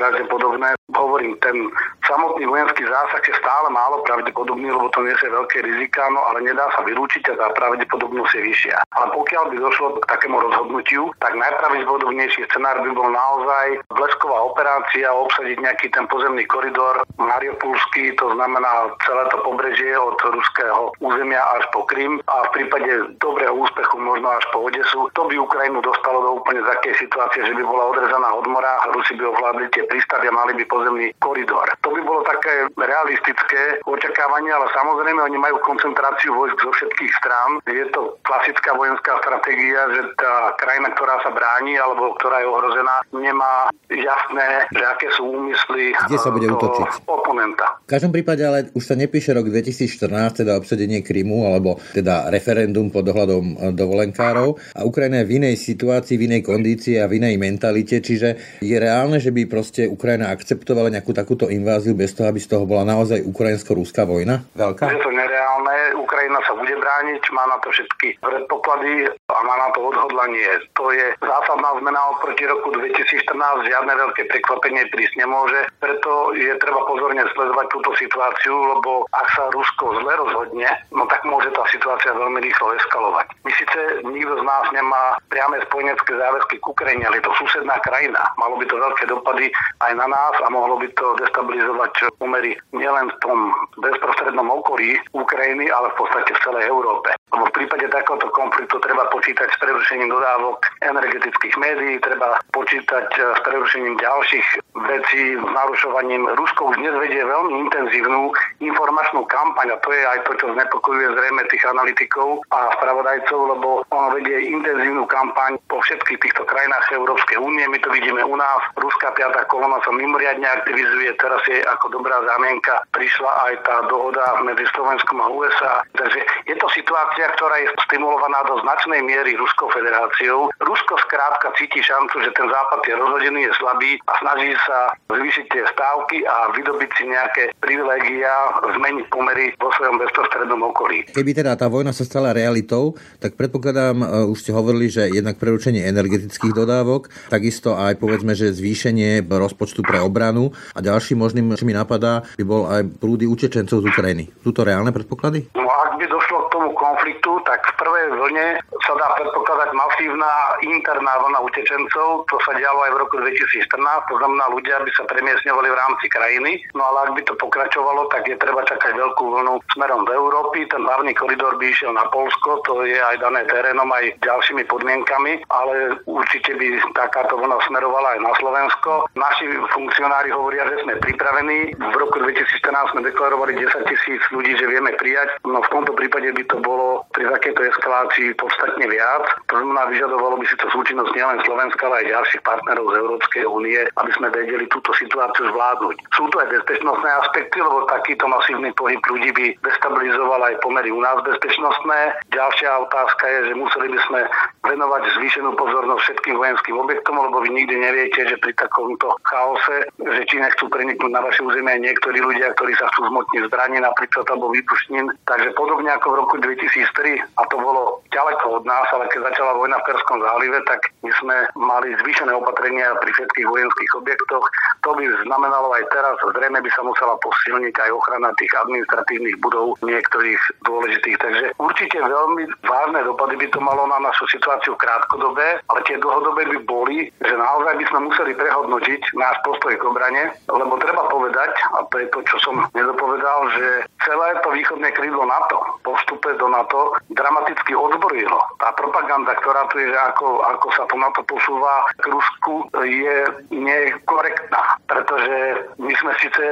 pravdepodobné. 0.06 0.78
Hovorím, 0.94 1.34
ten 1.42 1.58
samotný 2.06 2.46
vojenský 2.46 2.86
zásah 2.86 3.24
je 3.26 3.34
stále 3.42 3.68
málo 3.74 4.06
pravdepodobný, 4.06 4.70
lebo 4.70 4.86
to 4.94 5.02
nesie 5.02 5.28
veľké 5.34 5.66
rizika, 5.66 6.06
no 6.14 6.22
ale 6.30 6.46
nedá 6.46 6.70
sa 6.78 6.86
vylúčiť 6.86 7.26
a 7.34 7.40
tá 7.42 7.48
pravdepodobnosť 7.58 8.32
je 8.38 8.42
vyššia. 8.54 8.78
Ale 8.94 9.08
pokiaľ 9.18 9.44
by 9.50 9.56
došlo 9.58 9.88
k 9.98 10.10
takému 10.14 10.38
rozhodnutiu, 10.38 11.10
tak 11.18 11.34
najpravdepodobnejší 11.34 12.46
scenár 12.54 12.86
by 12.86 12.90
bol 12.94 13.10
naozaj 13.10 13.82
blesková 13.98 14.38
operácia, 14.46 15.10
obsadiť 15.10 15.58
nejaký 15.58 15.88
ten 15.90 16.06
pozemný 16.06 16.46
koridor 16.46 17.02
Mariupolský, 17.18 18.14
to 18.22 18.30
znamená 18.38 18.94
celé 19.10 19.26
to 19.34 19.42
pobrežie 19.42 19.98
od 19.98 20.22
ruského 20.22 20.94
územia 21.02 21.42
až 21.58 21.66
po 21.74 21.82
Krym 21.90 22.22
a 22.30 22.46
v 22.46 22.62
prípade 22.62 23.18
dobrého 23.18 23.58
úspechu 23.58 23.98
možno 23.98 24.30
až 24.38 24.46
po 24.54 24.70
Odesu. 24.70 25.10
To 25.18 25.22
by 25.26 25.34
Ukrajinu 25.34 25.82
dostalo 25.82 26.22
do 26.22 26.30
úplne 26.40 26.62
takej 26.62 26.94
situácie, 27.02 27.42
že 27.42 27.58
by 27.58 27.64
bola 27.66 27.90
odrezaná 27.90 28.30
od 28.38 28.46
mora, 28.48 28.86
Rusi 28.96 29.18
by 29.18 29.26
ovládli 29.28 29.66
tie 29.74 29.84
prístavy 29.96 30.28
a 30.28 30.34
mali 30.36 30.52
by 30.60 30.64
pozemný 30.68 31.08
koridor. 31.24 31.72
To 31.80 31.96
by 31.96 32.02
bolo 32.04 32.20
také 32.28 32.68
realistické 32.76 33.80
očakávanie, 33.88 34.52
ale 34.52 34.68
samozrejme 34.76 35.24
oni 35.24 35.40
majú 35.40 35.56
koncentráciu 35.64 36.36
vojsk 36.36 36.60
zo 36.60 36.72
všetkých 36.76 37.12
strán. 37.16 37.64
Je 37.64 37.88
to 37.96 38.20
klasická 38.28 38.76
vojenská 38.76 39.16
stratégia, 39.24 39.88
že 39.96 40.02
tá 40.20 40.52
krajina, 40.60 40.92
ktorá 40.92 41.16
sa 41.24 41.32
bráni 41.32 41.80
alebo 41.80 42.12
ktorá 42.20 42.44
je 42.44 42.48
ohrozená, 42.52 42.96
nemá 43.16 43.72
jasné, 43.88 44.68
že 44.76 44.84
aké 44.84 45.08
sú 45.16 45.24
úmysly 45.32 45.96
Kde 46.12 46.20
sa 46.20 46.36
bude 46.36 46.52
útočiť? 46.52 47.08
oponenta. 47.08 47.80
V 47.88 47.96
každom 47.96 48.12
prípade 48.12 48.44
ale 48.44 48.68
už 48.76 48.84
sa 48.84 49.00
nepíše 49.00 49.32
rok 49.32 49.48
2014, 49.48 50.44
teda 50.44 50.60
obsadenie 50.60 51.00
Krymu, 51.00 51.48
alebo 51.48 51.80
teda 51.96 52.28
referendum 52.28 52.92
pod 52.92 53.08
dohľadom 53.08 53.72
dovolenkárov. 53.72 54.60
A 54.76 54.84
Ukrajina 54.84 55.24
je 55.24 55.30
v 55.32 55.36
inej 55.40 55.56
situácii, 55.56 56.20
v 56.20 56.26
inej 56.28 56.42
kondícii 56.44 57.00
a 57.00 57.08
v 57.08 57.24
inej 57.24 57.40
mentalite, 57.40 58.04
čiže 58.04 58.60
je 58.60 58.76
reálne, 58.76 59.22
že 59.22 59.32
by 59.32 59.48
proste 59.48 59.85
Ukrajina 59.92 60.34
akceptovala 60.34 60.90
nejakú 60.90 61.14
takú 61.14 61.36
takúto 61.36 61.52
inváziu 61.52 61.92
bez 61.92 62.16
toho, 62.16 62.32
aby 62.32 62.40
z 62.40 62.48
toho 62.48 62.64
bola 62.64 62.88
naozaj 62.88 63.20
ukrajinsko-ruská 63.28 64.08
vojna? 64.08 64.48
Veľká? 64.56 64.88
Je 64.88 65.04
to 65.04 65.12
nereálne, 65.12 65.75
Ukrajina 65.94 66.40
sa 66.48 66.58
bude 66.58 66.74
brániť, 66.74 67.22
má 67.30 67.46
na 67.46 67.58
to 67.62 67.70
všetky 67.70 68.18
predpoklady 68.24 69.12
a 69.12 69.38
má 69.46 69.56
na 69.62 69.70
to 69.78 69.86
odhodlanie. 69.86 70.50
To 70.80 70.90
je 70.90 71.14
zásadná 71.22 71.70
zmena 71.84 72.02
oproti 72.18 72.48
roku 72.50 72.74
2014, 72.74 73.70
žiadne 73.70 73.94
veľké 73.94 74.26
prekvapenie 74.32 74.90
prísť 74.90 75.14
nemôže, 75.22 75.62
preto 75.84 76.34
je 76.34 76.54
treba 76.58 76.82
pozorne 76.88 77.22
sledovať 77.36 77.66
túto 77.70 77.92
situáciu, 78.00 78.56
lebo 78.56 79.06
ak 79.12 79.28
sa 79.36 79.44
Rusko 79.52 80.02
zle 80.02 80.14
rozhodne, 80.18 80.70
no 80.96 81.04
tak 81.06 81.22
môže 81.28 81.52
tá 81.54 81.62
situácia 81.70 82.16
veľmi 82.16 82.40
rýchlo 82.42 82.74
eskalovať. 82.80 83.28
My 83.44 83.52
síce 83.54 83.80
nikto 84.08 84.40
z 84.40 84.44
nás 84.48 84.66
nemá 84.72 85.20
priame 85.30 85.62
spojenecké 85.68 86.12
záväzky 86.16 86.56
k 86.62 86.66
Ukrajine, 86.66 87.04
ale 87.06 87.20
je 87.20 87.28
to 87.28 87.34
susedná 87.38 87.76
krajina. 87.84 88.22
Malo 88.40 88.56
by 88.58 88.66
to 88.66 88.76
veľké 88.80 89.04
dopady 89.12 89.52
aj 89.84 89.92
na 90.00 90.08
nás 90.08 90.36
a 90.42 90.48
mohlo 90.50 90.80
by 90.80 90.88
to 90.96 91.06
destabilizovať 91.20 91.94
pomery 92.18 92.56
nielen 92.72 93.12
v 93.12 93.18
tom 93.22 93.40
bezprostrednom 93.82 94.48
okolí 94.48 94.96
Ukrajiny, 95.12 95.68
ale 95.76 95.92
v 95.92 95.98
podstate 96.00 96.32
v 96.32 96.44
celej 96.44 96.64
Európe. 96.72 97.10
Lebo 97.36 97.52
v 97.52 97.56
prípade 97.56 97.86
takéhoto 97.92 98.32
konfliktu 98.32 98.80
treba 98.80 99.12
počítať 99.12 99.48
s 99.52 99.58
prerušením 99.60 100.08
dodávok 100.08 100.64
energetických 100.80 101.56
médií, 101.60 102.00
treba 102.00 102.40
počítať 102.56 103.08
eh, 103.12 103.24
s 103.36 103.40
prerušením 103.44 104.00
ďalších 104.00 104.48
vecí, 104.88 105.24
s 105.36 105.46
narušovaním. 105.52 106.32
Rusko 106.40 106.72
už 106.72 106.76
dnes 106.80 106.96
vedie 106.96 107.20
veľmi 107.24 107.68
intenzívnu 107.68 108.32
informačnú 108.64 109.28
kampaň 109.28 109.76
a 109.76 109.82
to 109.84 109.90
je 109.92 110.04
aj 110.04 110.20
to, 110.24 110.32
čo 110.40 110.48
znepokojuje 110.56 111.08
zrejme 111.12 111.42
tých 111.52 111.64
analytikov 111.68 112.40
a 112.56 112.72
spravodajcov, 112.80 113.40
lebo 113.58 113.70
ono 113.92 114.08
vedie 114.16 114.52
intenzívnu 114.52 115.04
kampaň 115.12 115.60
po 115.68 115.84
všetkých 115.84 116.20
týchto 116.24 116.44
krajinách 116.48 116.88
Európskej 116.96 117.38
únie. 117.40 117.68
My 117.68 117.80
to 117.84 117.92
vidíme 117.92 118.22
u 118.24 118.36
nás. 118.40 118.62
Ruská 118.80 119.12
piata 119.12 119.44
kolona 119.52 119.82
sa 119.84 119.92
mimoriadne 119.92 120.48
aktivizuje. 120.48 121.12
Teraz 121.20 121.42
je 121.50 121.60
ako 121.68 122.00
dobrá 122.00 122.22
zámienka 122.24 122.84
prišla 122.96 123.32
aj 123.50 123.54
tá 123.68 123.76
dohoda 123.92 124.40
medzi 124.46 124.64
Slovenskom 124.72 125.20
a 125.20 125.28
USA. 125.32 125.65
Takže 125.96 126.20
je 126.46 126.56
to 126.60 126.68
situácia, 126.72 127.26
ktorá 127.34 127.56
je 127.64 127.70
stimulovaná 127.90 128.44
do 128.46 128.60
značnej 128.62 129.02
miery 129.02 129.34
Ruskou 129.40 129.72
federáciou. 129.72 130.52
Rusko 130.62 130.94
skrátka 131.06 131.50
cíti 131.58 131.82
šancu, 131.82 132.22
že 132.22 132.32
ten 132.36 132.48
západ 132.48 132.82
je 132.86 132.94
rozhodený, 132.94 133.50
je 133.50 133.54
slabý 133.58 133.92
a 134.06 134.12
snaží 134.22 134.52
sa 134.68 134.94
zvýšiť 135.10 135.46
tie 135.50 135.64
stávky 135.74 136.18
a 136.28 136.54
vydobiť 136.54 136.90
si 136.98 137.04
nejaké 137.10 137.44
privilégia, 137.64 138.34
zmeniť 138.62 139.06
pomery 139.10 139.56
vo 139.58 139.72
svojom 139.74 139.98
bezprostrednom 139.98 140.62
okolí. 140.70 141.08
Keby 141.16 141.32
teda 141.34 141.58
tá 141.58 141.72
vojna 141.72 141.96
sa 141.96 142.04
stala 142.06 142.36
realitou, 142.36 142.94
tak 143.24 143.40
predpokladám, 143.40 143.98
e, 144.02 144.06
už 144.30 144.38
ste 144.44 144.52
hovorili, 144.54 144.92
že 144.92 145.10
jednak 145.10 145.40
preručenie 145.42 145.88
energetických 145.88 146.54
dodávok, 146.54 147.10
takisto 147.32 147.74
aj 147.74 147.98
povedzme, 147.98 148.36
že 148.36 148.54
zvýšenie 148.54 149.26
rozpočtu 149.26 149.82
pre 149.82 150.04
obranu 150.04 150.52
a 150.76 150.80
ďalším 150.84 151.18
možným, 151.22 151.56
čo 151.56 151.66
mi 151.66 151.74
napadá, 151.74 152.28
by 152.36 152.44
bol 152.44 152.68
aj 152.68 152.86
prúdy 153.00 153.26
utečencov 153.26 153.82
z 153.82 153.90
Ukrajiny. 153.90 154.30
Sú 154.44 154.52
to 154.52 154.68
reálne 154.68 154.92
predpoklady? 154.92 155.55
No 155.56 155.72
ak 155.72 155.96
by 155.96 156.06
došlo 156.12 156.48
k 156.48 156.52
tomu 156.52 156.70
konfliktu, 156.76 157.40
tak 157.48 157.64
v 157.64 157.74
prvej 157.80 158.06
vlne 158.12 158.60
sa 158.84 158.94
dá 159.00 159.08
predpokladať 159.16 159.72
masívna 159.72 160.32
interná 160.68 161.16
vlna 161.24 161.40
utečencov. 161.48 162.28
To 162.28 162.36
sa 162.44 162.52
dialo 162.60 162.84
aj 162.84 162.92
v 162.92 163.00
roku 163.00 163.16
2014, 163.24 164.12
to 164.12 164.16
znamená 164.20 164.52
ľudia 164.52 164.84
by 164.84 164.92
sa 164.92 165.08
premiesňovali 165.08 165.68
v 165.72 165.80
rámci 165.80 166.06
krajiny. 166.12 166.52
No 166.76 166.84
ale 166.92 167.08
ak 167.08 167.12
by 167.16 167.22
to 167.24 167.34
pokračovalo, 167.40 168.12
tak 168.12 168.28
je 168.28 168.36
treba 168.36 168.68
čakať 168.68 169.00
veľkú 169.00 169.24
vlnu 169.32 169.64
smerom 169.72 170.04
do 170.04 170.12
Európy. 170.12 170.68
Ten 170.68 170.84
hlavný 170.84 171.16
koridor 171.16 171.56
by 171.56 171.66
išiel 171.72 171.96
na 171.96 172.04
Polsko, 172.12 172.60
to 172.68 172.84
je 172.84 173.00
aj 173.00 173.24
dané 173.24 173.48
terénom, 173.48 173.88
aj 173.96 174.12
ďalšími 174.28 174.68
podmienkami, 174.68 175.48
ale 175.56 176.04
určite 176.04 176.52
by 176.52 176.84
takáto 177.00 177.40
vlna 177.40 177.56
smerovala 177.64 178.16
aj 178.16 178.20
na 178.20 178.32
Slovensko. 178.44 179.08
Naši 179.16 179.48
funkcionári 179.72 180.36
hovoria, 180.36 180.68
že 180.68 180.84
sme 180.84 181.00
pripravení. 181.00 181.80
V 181.80 181.96
roku 181.96 182.20
2014 182.20 182.92
sme 182.92 183.08
deklarovali 183.08 183.56
10 183.56 183.88
tisíc 183.88 184.22
ľudí, 184.36 184.52
že 184.60 184.68
vieme 184.68 184.92
prijať. 185.00 185.35
No 185.44 185.60
v 185.60 185.72
tomto 185.72 185.92
prípade 185.98 186.32
by 186.32 186.44
to 186.48 186.58
bolo 186.64 187.04
pri 187.12 187.28
takéto 187.28 187.62
eskalácii 187.68 188.38
podstatne 188.40 188.86
viac. 188.88 189.24
To 189.52 189.60
znamená, 189.60 189.92
vyžadovalo 189.92 190.40
by 190.40 190.46
si 190.48 190.56
to 190.56 190.68
súčinnosť 190.72 191.12
nielen 191.12 191.40
Slovenska, 191.44 191.84
ale 191.90 192.06
aj 192.06 192.12
ďalších 192.16 192.44
partnerov 192.48 192.86
z 192.92 192.96
Európskej 193.04 193.44
únie, 193.46 193.80
aby 194.00 194.12
sme 194.16 194.28
vedeli 194.32 194.66
túto 194.72 194.96
situáciu 194.96 195.52
zvládnuť. 195.52 195.96
Sú 196.16 196.24
tu 196.32 196.36
aj 196.40 196.52
bezpečnostné 196.52 197.10
aspekty, 197.26 197.58
lebo 197.60 197.88
takýto 197.92 198.26
masívny 198.30 198.72
pohyb 198.74 199.02
ľudí 199.06 199.30
by 199.36 199.46
destabilizoval 199.66 200.42
aj 200.48 200.56
pomery 200.64 200.90
u 200.92 201.02
nás 201.02 201.20
bezpečnostné. 201.26 202.00
Ďalšia 202.32 202.70
otázka 202.88 203.24
je, 203.28 203.40
že 203.52 203.54
museli 203.60 203.88
by 203.92 204.00
sme 204.08 204.20
venovať 204.66 205.04
zvýšenú 205.20 205.54
pozornosť 205.56 206.02
všetkým 206.02 206.36
vojenským 206.36 206.76
objektom, 206.78 207.16
lebo 207.22 207.38
vy 207.42 207.50
nikdy 207.54 207.76
neviete, 207.80 208.28
že 208.28 208.38
pri 208.42 208.54
takomto 208.58 209.14
chaose, 209.24 209.88
že 210.02 210.22
či 210.28 210.42
nechcú 210.42 210.68
preniknúť 210.68 211.12
na 211.14 211.22
vaše 211.22 211.42
územie 211.46 211.80
niektorí 211.80 212.20
ľudia, 212.20 212.54
ktorí 212.58 212.74
sa 212.76 212.90
chcú 212.94 213.08
zmotniť 213.10 213.42
zbraní 213.48 213.78
napríklad 213.82 214.26
alebo 214.30 214.52
výpušnín. 214.52 215.10
Takže 215.26 215.58
podobne 215.58 215.90
ako 215.90 216.08
v 216.14 216.20
roku 216.22 216.36
2003, 216.38 217.18
a 217.18 217.42
to 217.50 217.58
bolo 217.58 217.98
ďaleko 218.14 218.62
od 218.62 218.64
nás, 218.70 218.86
ale 218.94 219.10
keď 219.10 219.34
začala 219.34 219.58
vojna 219.58 219.82
v 219.82 219.88
Perskom 219.90 220.22
zálive, 220.22 220.62
tak 220.70 220.94
my 221.02 221.12
sme 221.18 221.36
mali 221.58 221.98
zvýšené 222.06 222.30
opatrenia 222.30 222.94
pri 223.02 223.10
všetkých 223.10 223.48
vojenských 223.50 223.92
objektoch. 223.98 224.46
To 224.86 224.94
by 224.94 225.02
znamenalo 225.26 225.74
aj 225.74 225.84
teraz, 225.90 226.14
zrejme 226.30 226.62
by 226.62 226.70
sa 226.78 226.86
musela 226.86 227.18
posilniť 227.26 227.74
aj 227.74 227.90
ochrana 227.90 228.30
tých 228.38 228.54
administratívnych 228.54 229.38
budov 229.42 229.74
niektorých 229.82 230.42
dôležitých. 230.62 231.18
Takže 231.18 231.46
určite 231.58 231.98
veľmi 232.06 232.44
vážne 232.62 233.02
dopady 233.10 233.36
by 233.42 233.48
to 233.50 233.60
malo 233.66 233.90
na 233.90 233.98
našu 234.06 234.30
situáciu 234.30 234.78
krátkodobé, 234.78 235.58
ale 235.74 235.80
tie 235.90 235.98
dlhodobé 235.98 236.46
by 236.54 236.58
boli, 236.70 237.10
že 237.26 237.34
naozaj 237.34 237.74
by 237.82 237.86
sme 237.90 238.00
museli 238.14 238.38
prehodnotiť 238.38 239.02
náš 239.18 239.42
postoj 239.42 239.74
k 239.74 239.88
obrane, 239.90 240.38
lebo 240.54 240.78
treba 240.78 241.10
povedať, 241.10 241.50
a 241.74 241.82
to 241.90 241.98
je 241.98 242.08
to, 242.14 242.20
čo 242.30 242.38
som 242.46 242.56
nedopovedal, 242.78 243.50
že 243.58 243.90
celé 244.06 244.28
to 244.46 244.54
východné 244.54 244.94
krídlo 244.94 245.15
NATO 245.24 245.80
po 245.86 245.96
vstupe 246.02 246.34
do 246.36 246.50
NATO 246.50 246.98
dramaticky 247.14 247.78
odzbrojilo. 247.78 248.40
Tá 248.60 248.74
propaganda, 248.74 249.38
ktorá 249.38 249.70
tu 249.70 249.80
je, 249.80 249.94
ako, 249.94 250.42
ako 250.42 250.68
sa 250.74 250.84
to 250.90 250.96
NATO 250.98 251.22
posúva 251.30 251.86
k 252.02 252.10
Rusku, 252.10 252.68
je 252.84 253.18
nekorektná, 253.54 254.82
pretože 254.90 255.70
my 255.78 255.94
sme 256.02 256.12
síce 256.20 256.44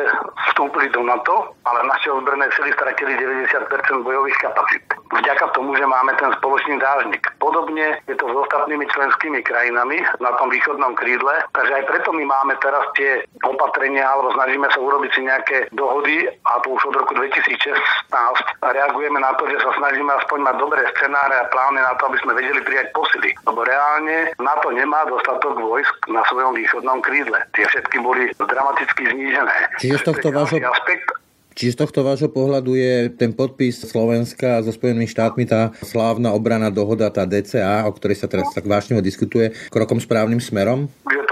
vstúpili 0.53 0.87
do 0.93 1.01
NATO, 1.01 1.57
ale 1.65 1.81
naše 1.89 2.13
ozbrojené 2.13 2.47
sily 2.53 2.71
stratili 2.77 3.17
90% 3.17 4.05
bojových 4.05 4.37
kapacít. 4.37 4.85
Vďaka 5.13 5.45
tomu, 5.57 5.73
že 5.77 5.85
máme 5.85 6.13
ten 6.17 6.29
spoločný 6.37 6.77
dážnik. 6.77 7.21
Podobne 7.37 8.01
je 8.09 8.15
to 8.17 8.25
s 8.29 8.35
ostatnými 8.47 8.85
členskými 8.89 9.41
krajinami 9.45 10.01
na 10.21 10.31
tom 10.37 10.49
východnom 10.49 10.93
krídle, 10.97 11.41
takže 11.53 11.73
aj 11.73 11.83
preto 11.89 12.09
my 12.13 12.25
máme 12.25 12.53
teraz 12.61 12.85
tie 12.97 13.25
opatrenia, 13.45 14.05
alebo 14.05 14.33
snažíme 14.33 14.67
sa 14.69 14.79
urobiť 14.81 15.11
si 15.13 15.21
nejaké 15.25 15.57
dohody, 15.73 16.29
a 16.29 16.61
to 16.61 16.73
už 16.73 16.93
od 16.93 16.95
roku 17.01 17.13
2016 17.17 17.73
a 18.13 18.52
reagujeme 18.61 19.19
na 19.23 19.33
to, 19.39 19.49
že 19.49 19.57
sa 19.63 19.71
snažíme 19.79 20.11
aspoň 20.21 20.39
mať 20.45 20.55
dobré 20.61 20.81
scenáre 20.93 21.35
a 21.39 21.49
plány 21.49 21.79
na 21.81 21.93
to, 21.97 22.11
aby 22.11 22.17
sme 22.21 22.37
vedeli 22.37 22.61
prijať 22.61 22.87
posily. 22.93 23.31
Lebo 23.47 23.65
reálne 23.65 24.35
na 24.37 24.53
to 24.61 24.69
nemá 24.69 25.07
dostatok 25.09 25.57
vojsk 25.57 25.95
na 26.11 26.21
svojom 26.29 26.53
východnom 26.53 26.99
krídle. 27.01 27.39
Tie 27.57 27.65
všetky 27.65 27.97
boli 28.03 28.29
dramaticky 28.37 29.09
znížené. 29.09 29.55
Čiže 29.81 29.95
z 29.99 30.05
tohto 30.05 30.27
vášho... 30.29 30.59
aspekt, 30.59 31.07
Či 31.53 31.73
z 31.73 31.85
tohto 31.85 32.01
vášho 32.01 32.33
pohľadu 32.33 32.73
je 32.73 33.13
ten 33.13 33.29
podpis 33.29 33.77
Slovenska 33.77 34.59
so 34.65 34.73
Spojenými 34.73 35.05
štátmi, 35.05 35.45
tá 35.45 35.69
slávna 35.85 36.33
obrana 36.33 36.73
dohoda, 36.73 37.13
tá 37.13 37.29
DCA, 37.29 37.85
o 37.85 37.93
ktorej 37.93 38.17
sa 38.17 38.27
teraz 38.27 38.49
tak 38.51 38.65
vášneho 38.65 39.05
diskutuje, 39.05 39.53
krokom 39.69 40.01
správnym 40.01 40.41
smerom? 40.41 40.89
Je 41.07 41.22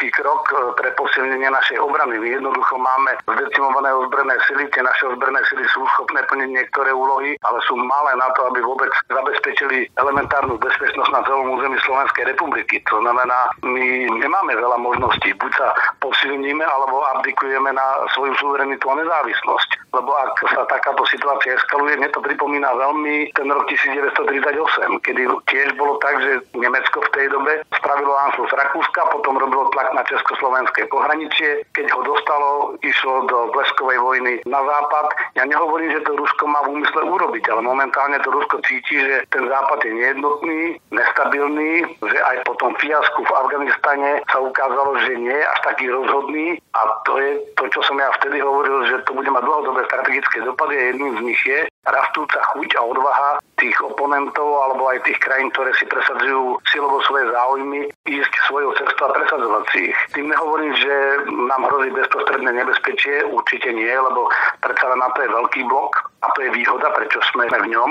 logický 0.00 0.16
krok 0.16 0.48
e, 0.48 0.56
pre 0.80 0.88
posilnenie 0.96 1.52
našej 1.52 1.76
obrany. 1.76 2.16
My 2.16 2.28
jednoducho 2.32 2.80
máme 2.80 3.20
zdecimované 3.28 3.92
ozbrojené 3.92 4.36
sily, 4.48 4.64
tie 4.72 4.80
naše 4.80 5.12
ozbrojené 5.12 5.44
sily 5.52 5.64
sú 5.76 5.84
schopné 5.92 6.24
plniť 6.24 6.48
niektoré 6.48 6.88
úlohy, 6.96 7.36
ale 7.44 7.60
sú 7.68 7.76
malé 7.76 8.16
na 8.16 8.32
to, 8.32 8.48
aby 8.48 8.64
vôbec 8.64 8.88
zabezpečili 9.12 9.92
elementárnu 10.00 10.56
bezpečnosť 10.56 11.10
na 11.12 11.20
celom 11.28 11.52
území 11.52 11.76
Slovenskej 11.84 12.32
republiky. 12.32 12.80
To 12.88 12.96
znamená, 13.04 13.52
my 13.60 14.08
nemáme 14.08 14.52
veľa 14.56 14.80
možností. 14.80 15.36
Buď 15.36 15.52
sa 15.52 15.68
posilníme, 16.00 16.64
alebo 16.64 17.04
abdikujeme 17.20 17.68
na 17.76 18.08
svoju 18.16 18.32
suverenitu 18.40 18.88
a 18.88 19.04
nezávislosť. 19.04 19.79
Lebo 19.90 20.10
ak 20.14 20.38
sa 20.46 20.62
takáto 20.70 21.02
situácia 21.10 21.58
eskaluje, 21.58 21.98
mne 21.98 22.10
to 22.14 22.22
pripomína 22.22 22.70
veľmi 22.78 23.34
ten 23.34 23.48
rok 23.50 23.66
1938, 23.66 25.06
kedy 25.06 25.22
tiež 25.50 25.68
bolo 25.74 25.98
tak, 25.98 26.22
že 26.22 26.32
Nemecko 26.54 27.02
v 27.02 27.12
tej 27.14 27.26
dobe 27.34 27.52
spravilo 27.74 28.14
Anschluss 28.14 28.54
Rakúska, 28.54 29.10
potom 29.10 29.38
robilo 29.38 29.66
tlak 29.74 29.90
na 29.94 30.06
československé 30.06 30.86
pohraničie. 30.88 31.66
Keď 31.74 31.86
ho 31.90 32.00
dostalo, 32.06 32.50
išlo 32.86 33.26
do 33.26 33.38
bleskovej 33.50 33.98
vojny 33.98 34.32
na 34.46 34.60
západ. 34.62 35.06
Ja 35.34 35.44
nehovorím, 35.46 35.90
že 35.90 36.04
to 36.06 36.14
Rusko 36.14 36.44
má 36.46 36.62
v 36.66 36.78
úmysle 36.78 37.02
urobiť, 37.10 37.44
ale 37.50 37.60
momentálne 37.66 38.18
to 38.22 38.30
Rusko 38.30 38.62
cíti, 38.62 39.00
že 39.00 39.26
ten 39.34 39.46
západ 39.48 39.82
je 39.82 39.92
nejednotný, 39.94 40.60
nestabilný, 40.94 41.72
že 41.98 42.18
aj 42.18 42.36
po 42.46 42.54
tom 42.62 42.72
fiasku 42.78 43.26
v 43.26 43.34
Afganistane 43.34 44.22
sa 44.30 44.38
ukázalo, 44.38 44.98
že 45.02 45.18
nie 45.18 45.34
je 45.34 45.46
až 45.46 45.58
taký 45.66 45.90
rozhodný 45.90 46.58
a 46.76 46.80
to 47.02 47.18
je 47.18 47.30
to, 47.58 47.64
čo 47.74 47.80
som 47.82 47.98
ja 47.98 48.10
vtedy 48.22 48.38
hovoril, 48.38 48.86
že 48.86 49.02
to 49.06 49.14
bude 49.16 49.26
mať 49.26 49.42
dlhodobé 49.42 49.79
strategické 49.86 50.42
dopady 50.42 50.74
a 50.76 50.82
jedným 50.92 51.12
z 51.18 51.22
nich 51.22 51.42
je 51.46 51.60
rastúca 51.88 52.38
chuť 52.52 52.76
a 52.76 52.82
odvaha 52.84 53.30
tých 53.56 53.76
oponentov 53.80 54.48
alebo 54.68 54.88
aj 54.92 55.00
tých 55.04 55.16
krajín, 55.20 55.48
ktoré 55.52 55.72
si 55.76 55.88
presadzujú 55.88 56.60
silovo 56.68 57.00
svoje 57.08 57.28
záujmy, 57.32 57.80
ísť 58.08 58.32
svojou 58.48 58.72
cestou 58.76 59.08
a 59.08 59.16
presadzovať 59.16 59.64
si 59.72 59.80
ich. 59.92 59.98
Tým 60.12 60.28
nehovorím, 60.28 60.72
že 60.76 60.94
nám 61.28 61.62
hrozí 61.72 61.90
bezprostredné 61.92 62.52
nebezpečie, 62.52 63.24
určite 63.28 63.72
nie, 63.72 63.92
lebo 63.92 64.28
predsa 64.60 64.92
na 64.92 65.08
to 65.16 65.24
je 65.24 65.30
veľký 65.32 65.60
blok, 65.68 65.92
a 66.20 66.26
to 66.36 66.38
je 66.44 66.50
výhoda, 66.52 66.88
prečo 66.92 67.20
sme 67.32 67.48
v 67.48 67.72
ňom 67.72 67.90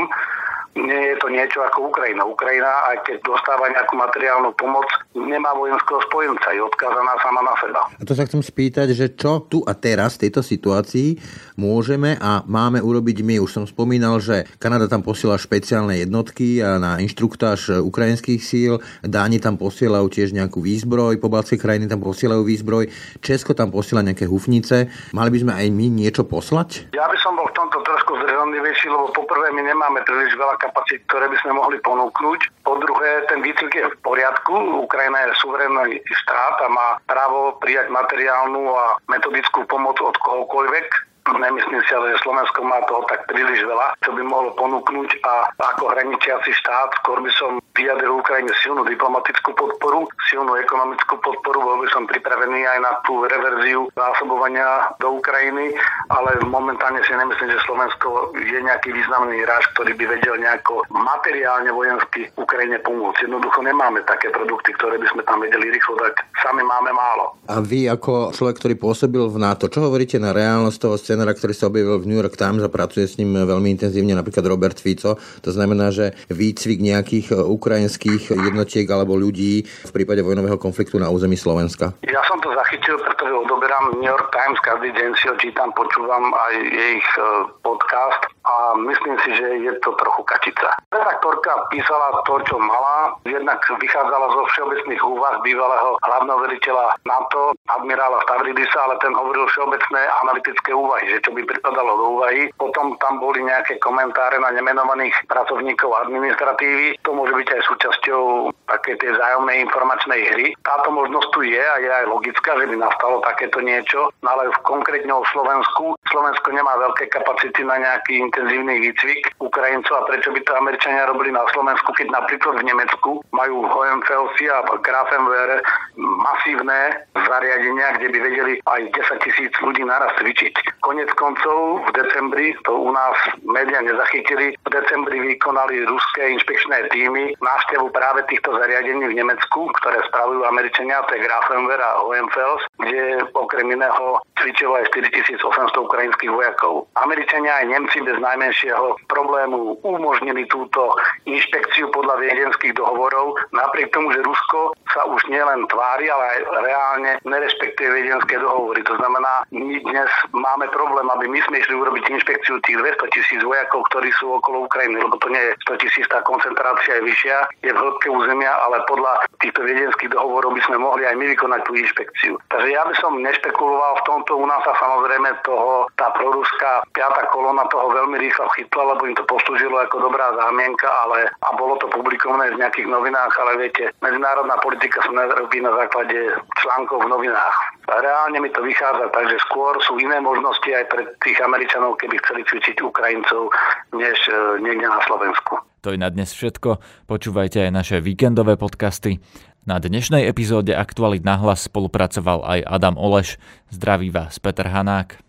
nie 0.78 1.02
je 1.14 1.16
to 1.18 1.28
niečo 1.34 1.60
ako 1.66 1.90
Ukrajina. 1.90 2.26
Ukrajina, 2.26 2.70
aj 2.94 3.08
keď 3.08 3.18
dostáva 3.26 3.70
nejakú 3.74 3.98
materiálnu 3.98 4.54
pomoc, 4.54 4.86
nemá 5.18 5.54
vojenského 5.58 6.02
spojenca, 6.06 6.54
je 6.54 6.62
odkázaná 6.62 7.14
sama 7.20 7.42
na 7.42 7.54
seba. 7.58 7.82
A 7.98 8.04
to 8.06 8.14
sa 8.14 8.26
chcem 8.30 8.42
spýtať, 8.46 8.94
že 8.94 9.18
čo 9.18 9.42
tu 9.50 9.66
a 9.66 9.74
teraz 9.74 10.16
v 10.16 10.30
tejto 10.30 10.46
situácii 10.46 11.18
môžeme 11.58 12.16
a 12.22 12.46
máme 12.46 12.80
urobiť 12.80 13.26
my. 13.26 13.42
Už 13.42 13.52
som 13.52 13.66
spomínal, 13.66 14.22
že 14.22 14.46
Kanada 14.62 14.86
tam 14.86 15.02
posiela 15.02 15.42
špeciálne 15.42 15.98
jednotky 16.00 16.62
a 16.62 16.78
na 16.78 16.92
inštruktáž 17.02 17.82
ukrajinských 17.82 18.42
síl, 18.42 18.78
Dáni 19.02 19.42
tam 19.42 19.58
posielajú 19.58 20.08
tiež 20.12 20.32
nejakú 20.38 20.62
výzbroj, 20.62 21.18
pobaltské 21.18 21.58
krajiny 21.58 21.90
tam 21.90 22.00
posielajú 22.04 22.46
výzbroj, 22.46 22.92
Česko 23.20 23.58
tam 23.58 23.74
posiela 23.74 24.06
nejaké 24.06 24.30
hufnice. 24.30 24.92
Mali 25.16 25.30
by 25.34 25.38
sme 25.42 25.54
aj 25.56 25.68
my 25.74 25.86
niečo 25.90 26.24
poslať? 26.28 26.92
Ja 26.94 27.10
by 27.10 27.18
som 27.20 27.36
bol 27.36 27.48
v 27.50 27.56
tomto 27.58 27.80
trošku 27.84 28.12
zdržanlivejší, 28.22 28.88
lebo 28.92 29.12
poprvé 29.16 29.52
my 29.56 29.62
nemáme 29.66 30.00
príliš 30.06 30.36
veľa 30.38 30.56
kapacít, 30.60 31.02
ktoré 31.08 31.32
by 31.32 31.38
sme 31.42 31.58
mohli 31.58 31.80
ponúknuť. 31.82 32.40
Po 32.68 32.78
druhé, 32.78 33.26
ten 33.32 33.40
výcvik 33.42 33.74
je 33.74 33.88
v 33.88 34.00
poriadku. 34.06 34.84
Ukrajina 34.86 35.26
je 35.26 35.40
suverénny 35.42 36.04
štát 36.04 36.56
a 36.62 36.68
má 36.70 36.88
právo 37.08 37.58
prijať 37.64 37.90
materiálnu 37.90 38.76
a 38.76 39.00
metodickú 39.08 39.66
pomoc 39.66 39.98
od 40.04 40.16
kohokoľvek 40.20 41.09
Nemyslím 41.28 41.82
si 41.86 41.94
že 41.94 42.24
Slovensko 42.26 42.66
má 42.66 42.82
toho 42.90 43.06
tak 43.06 43.30
príliš 43.30 43.62
veľa, 43.64 43.96
čo 44.02 44.12
by 44.12 44.22
mohlo 44.26 44.52
ponúknuť 44.58 45.10
a 45.24 45.34
ako 45.74 45.94
hraničiaci 45.94 46.52
štát 46.52 47.00
skôr 47.00 47.22
by 47.22 47.32
som 47.38 47.62
vyjadril 47.80 48.20
Ukrajine 48.20 48.52
silnú 48.60 48.84
diplomatickú 48.84 49.56
podporu, 49.56 50.10
silnú 50.28 50.58
ekonomickú 50.60 51.16
podporu, 51.24 51.64
bol 51.64 51.78
by 51.80 51.88
som 51.96 52.04
pripravený 52.10 52.68
aj 52.68 52.80
na 52.84 52.92
tú 53.08 53.24
reverziu 53.24 53.88
zásobovania 53.96 54.92
do 55.00 55.16
Ukrajiny, 55.22 55.72
ale 56.12 56.44
momentálne 56.44 57.00
si 57.08 57.16
nemyslím, 57.16 57.56
že 57.56 57.64
Slovensko 57.64 58.36
je 58.36 58.60
nejaký 58.60 58.92
významný 58.92 59.40
hráč, 59.48 59.64
ktorý 59.78 59.96
by 59.96 60.06
vedel 60.20 60.36
nejako 60.44 60.84
materiálne 60.92 61.72
vojensky 61.72 62.28
Ukrajine 62.36 62.84
pomôcť. 62.84 63.24
Jednoducho 63.30 63.64
nemáme 63.64 64.04
také 64.04 64.28
produkty, 64.34 64.76
ktoré 64.76 65.00
by 65.00 65.08
sme 65.16 65.22
tam 65.24 65.40
vedeli 65.40 65.72
rýchlo 65.72 65.96
dať. 66.04 66.20
Sami 66.44 66.64
máme 66.66 66.92
málo. 66.92 67.40
A 67.48 67.64
vy 67.64 67.88
ako 67.88 68.36
človek, 68.36 68.60
ktorý 68.60 68.76
pôsobil 68.76 69.24
v 69.24 69.38
NATO, 69.40 69.72
čo 69.72 69.88
hovoríte 69.88 70.20
na 70.20 70.36
reálnosť 70.36 70.78
toho? 70.78 70.96
Scenára, 71.10 71.34
ktorý 71.34 71.58
sa 71.58 71.74
objavil 71.74 71.98
v 71.98 72.06
New 72.06 72.20
York 72.22 72.38
Times 72.38 72.62
a 72.62 72.70
pracuje 72.70 73.10
s 73.10 73.18
ním 73.18 73.34
veľmi 73.34 73.74
intenzívne 73.74 74.14
napríklad 74.14 74.46
Robert 74.46 74.78
Fico. 74.78 75.18
To 75.18 75.50
znamená, 75.50 75.90
že 75.90 76.14
výcvik 76.30 76.78
nejakých 76.78 77.34
e, 77.34 77.42
ukrajinských 77.42 78.30
jednotiek 78.30 78.86
alebo 78.86 79.18
ľudí 79.18 79.66
v 79.66 79.92
prípade 79.92 80.22
vojnového 80.22 80.62
konfliktu 80.62 81.02
na 81.02 81.10
území 81.10 81.34
Slovenska. 81.34 81.98
Ja 82.06 82.22
som 82.30 82.38
to 82.46 82.54
zachytil, 82.54 83.02
pretože 83.02 83.34
odoberám 83.34 83.98
New 83.98 84.06
York 84.06 84.30
Times, 84.30 84.62
každý 84.62 84.94
deň 84.94 85.10
si 85.18 85.26
ho 85.26 85.36
čítam, 85.42 85.74
počúvam 85.74 86.30
aj 86.30 86.54
ich 86.94 87.08
e, 87.18 87.26
podcast 87.66 88.30
a 88.50 88.74
myslím 88.82 89.16
si, 89.22 89.30
že 89.38 89.48
je 89.62 89.74
to 89.86 89.94
trochu 90.02 90.26
kačica. 90.26 90.74
Redaktorka 90.90 91.70
písala 91.70 92.26
to, 92.26 92.42
čo 92.50 92.58
mala, 92.58 93.14
jednak 93.30 93.62
vychádzala 93.62 94.26
zo 94.34 94.42
všeobecných 94.56 95.02
úvah 95.06 95.38
bývalého 95.46 96.02
hlavného 96.02 96.40
veliteľa 96.50 96.86
NATO, 97.06 97.54
admirála 97.70 98.26
Stavridisa, 98.26 98.80
ale 98.90 98.98
ten 99.06 99.14
hovoril 99.14 99.46
všeobecné 99.54 100.02
analytické 100.26 100.74
úvahy 100.74 101.10
že 101.10 101.20
čo 101.26 101.34
by 101.34 101.42
pripadalo 101.44 101.92
do 101.98 102.06
úvahy. 102.20 102.54
Potom 102.56 102.96
tam 103.02 103.18
boli 103.20 103.42
nejaké 103.44 103.82
komentáre 103.82 104.38
na 104.38 104.54
nemenovaných 104.54 105.14
pracovníkov 105.26 105.90
administratívy. 106.06 107.02
To 107.04 107.12
môže 107.18 107.34
byť 107.34 107.48
aj 107.50 107.62
súčasťou 107.66 108.24
také 108.70 108.96
tej 109.02 109.18
vzájomnej 109.18 109.66
informačnej 109.66 110.22
hry. 110.36 110.48
Táto 110.62 110.94
možnosť 110.94 111.28
tu 111.34 111.40
je 111.44 111.60
a 111.60 111.76
je 111.82 111.90
aj 111.90 112.06
logická, 112.08 112.56
že 112.62 112.70
by 112.70 112.76
nastalo 112.78 113.22
takéto 113.26 113.60
niečo, 113.60 114.14
no 114.22 114.28
ale 114.30 114.54
v 114.54 114.60
konkrétne 114.64 115.12
o 115.12 115.26
Slovensku. 115.34 115.98
Slovensko 116.10 116.48
nemá 116.54 116.78
veľké 116.78 117.10
kapacity 117.10 117.62
na 117.66 117.82
nejaký 117.82 118.22
intenzívny 118.40 118.80
výcvik 118.80 119.36
Ukrajincov 119.44 120.00
a 120.00 120.08
prečo 120.08 120.32
by 120.32 120.40
to 120.48 120.56
Američania 120.56 121.12
robili 121.12 121.36
na 121.36 121.44
Slovensku, 121.52 121.92
keď 121.92 122.08
napríklad 122.08 122.64
v 122.64 122.68
Nemecku 122.72 123.12
majú 123.36 123.68
Hohenfelsy 123.68 124.48
a 124.48 124.64
Grafenwehr 124.80 125.60
masívne 126.00 127.04
zariadenia, 127.12 128.00
kde 128.00 128.08
by 128.16 128.18
vedeli 128.24 128.54
aj 128.64 128.82
10 128.96 129.26
tisíc 129.28 129.52
ľudí 129.60 129.84
naraz 129.84 130.16
cvičiť. 130.24 130.80
Konec 130.80 131.12
koncov 131.20 131.84
v 131.84 131.90
decembri, 132.00 132.56
to 132.64 132.72
u 132.72 132.96
nás 132.96 133.20
médiá 133.44 133.84
nezachytili, 133.84 134.56
v 134.56 134.70
decembri 134.72 135.20
vykonali 135.36 135.84
ruské 135.84 136.40
inšpekčné 136.40 136.88
týmy 136.96 137.36
návštevu 137.44 137.92
práve 137.92 138.24
týchto 138.32 138.56
zariadení 138.56 139.04
v 139.04 139.18
Nemecku, 139.20 139.68
ktoré 139.84 140.00
spravujú 140.08 140.48
Američania, 140.48 141.04
to 141.12 141.20
je 141.20 141.28
Grafenwehr 141.28 141.84
a 141.84 142.00
Hohenfels, 142.08 142.64
kde 142.80 143.20
okrem 143.36 143.68
iného 143.76 144.24
cvičilo 144.40 144.80
aj 144.80 144.88
4800 144.96 145.44
ukrajinských 145.76 146.32
vojakov. 146.32 146.88
Američania 146.96 147.60
aj 147.60 147.66
Nemci 147.68 148.00
bez 148.00 148.16
najmenšieho 148.34 148.98
problému 149.10 149.82
umožnili 149.82 150.46
túto 150.48 150.94
inšpekciu 151.26 151.90
podľa 151.90 152.22
viedenských 152.22 152.78
dohovorov, 152.78 153.38
napriek 153.52 153.90
tomu, 153.90 154.14
že 154.14 154.22
Rusko 154.22 154.78
sa 154.94 155.06
už 155.10 155.22
nielen 155.30 155.66
tvári, 155.70 156.10
ale 156.10 156.24
aj 156.24 156.40
reálne 156.66 157.12
nerespektuje 157.26 157.90
viedenské 157.90 158.38
dohovory. 158.38 158.82
To 158.86 158.96
znamená, 158.98 159.46
my 159.50 159.78
dnes 159.82 160.10
máme 160.34 160.70
problém, 160.70 161.08
aby 161.10 161.26
my 161.30 161.40
sme 161.50 161.62
išli 161.62 161.74
urobiť 161.74 162.04
inšpekciu 162.10 162.62
tých 162.66 162.78
200 162.78 163.16
tisíc 163.16 163.42
vojakov, 163.42 163.86
ktorí 163.90 164.10
sú 164.22 164.38
okolo 164.38 164.70
Ukrajiny, 164.70 165.02
lebo 165.02 165.18
to 165.18 165.28
nie 165.34 165.42
je 165.50 165.54
100 165.70 165.84
tisíc, 165.84 166.06
tá 166.10 166.22
koncentrácia 166.26 167.02
je 167.02 167.08
vyššia, 167.08 167.38
je 167.66 167.72
v 167.74 167.82
hĺbke 167.82 168.08
územia, 168.10 168.54
ale 168.68 168.82
podľa 168.86 169.26
týchto 169.42 169.66
viedenských 169.66 170.14
dohovorov 170.14 170.54
by 170.54 170.62
sme 170.68 170.78
mohli 170.78 171.04
aj 171.08 171.16
my 171.16 171.26
vykonať 171.34 171.62
tú 171.66 171.72
inšpekciu. 171.78 172.34
Takže 172.52 172.70
ja 172.70 172.84
by 172.86 172.96
som 173.00 173.22
nešpekuloval 173.22 173.94
v 174.02 174.06
tomto, 174.06 174.32
u 174.36 174.46
nás 174.46 174.62
sa 174.68 174.74
samozrejme 174.76 175.30
toho, 175.48 175.88
tá 175.96 176.12
proruská 176.14 176.84
piata 176.92 177.24
kolona 177.32 177.64
toho 177.72 177.88
veľmi 177.94 178.19
rýchlo 178.20 178.46
chytla, 178.54 178.94
lebo 178.94 179.08
im 179.08 179.16
to 179.16 179.26
poslúžilo 179.26 179.80
ako 179.80 180.12
dobrá 180.12 180.36
zámienka, 180.36 180.86
ale 181.08 181.32
a 181.32 181.50
bolo 181.56 181.80
to 181.80 181.88
publikované 181.90 182.52
v 182.54 182.60
nejakých 182.60 182.88
novinách, 182.92 183.34
ale 183.40 183.66
viete, 183.66 183.90
medzinárodná 184.04 184.60
politika 184.60 185.00
sa 185.02 185.12
nerobí 185.16 185.64
na 185.64 185.72
základe 185.74 186.36
článkov 186.60 187.08
v 187.08 187.12
novinách. 187.16 187.58
Reálne 187.90 188.38
mi 188.44 188.52
to 188.54 188.62
vychádza, 188.62 189.10
takže 189.10 189.40
skôr 189.50 189.74
sú 189.82 189.98
iné 189.98 190.22
možnosti 190.22 190.68
aj 190.70 190.86
pre 190.92 191.02
tých 191.24 191.40
Američanov, 191.42 191.98
keby 191.98 192.20
chceli 192.22 192.42
cvičiť 192.46 192.78
Ukrajincov, 192.84 193.50
než 193.96 194.18
e, 194.30 194.62
niekde 194.62 194.86
na 194.86 195.02
Slovensku. 195.08 195.58
To 195.82 195.96
je 195.96 195.98
na 195.98 196.12
dnes 196.12 196.36
všetko. 196.36 196.84
Počúvajte 197.08 197.66
aj 197.66 197.72
naše 197.72 197.98
víkendové 198.04 198.60
podcasty. 198.60 199.24
Na 199.64 199.80
dnešnej 199.80 200.28
epizóde 200.28 200.76
Aktualit 200.76 201.24
na 201.24 201.40
hlas 201.40 201.72
spolupracoval 201.72 202.44
aj 202.44 202.60
Adam 202.68 203.00
Oleš. 203.00 203.40
Zdraví 203.72 204.12
vás 204.12 204.38
Peter 204.44 204.68
Hanák. 204.68 205.29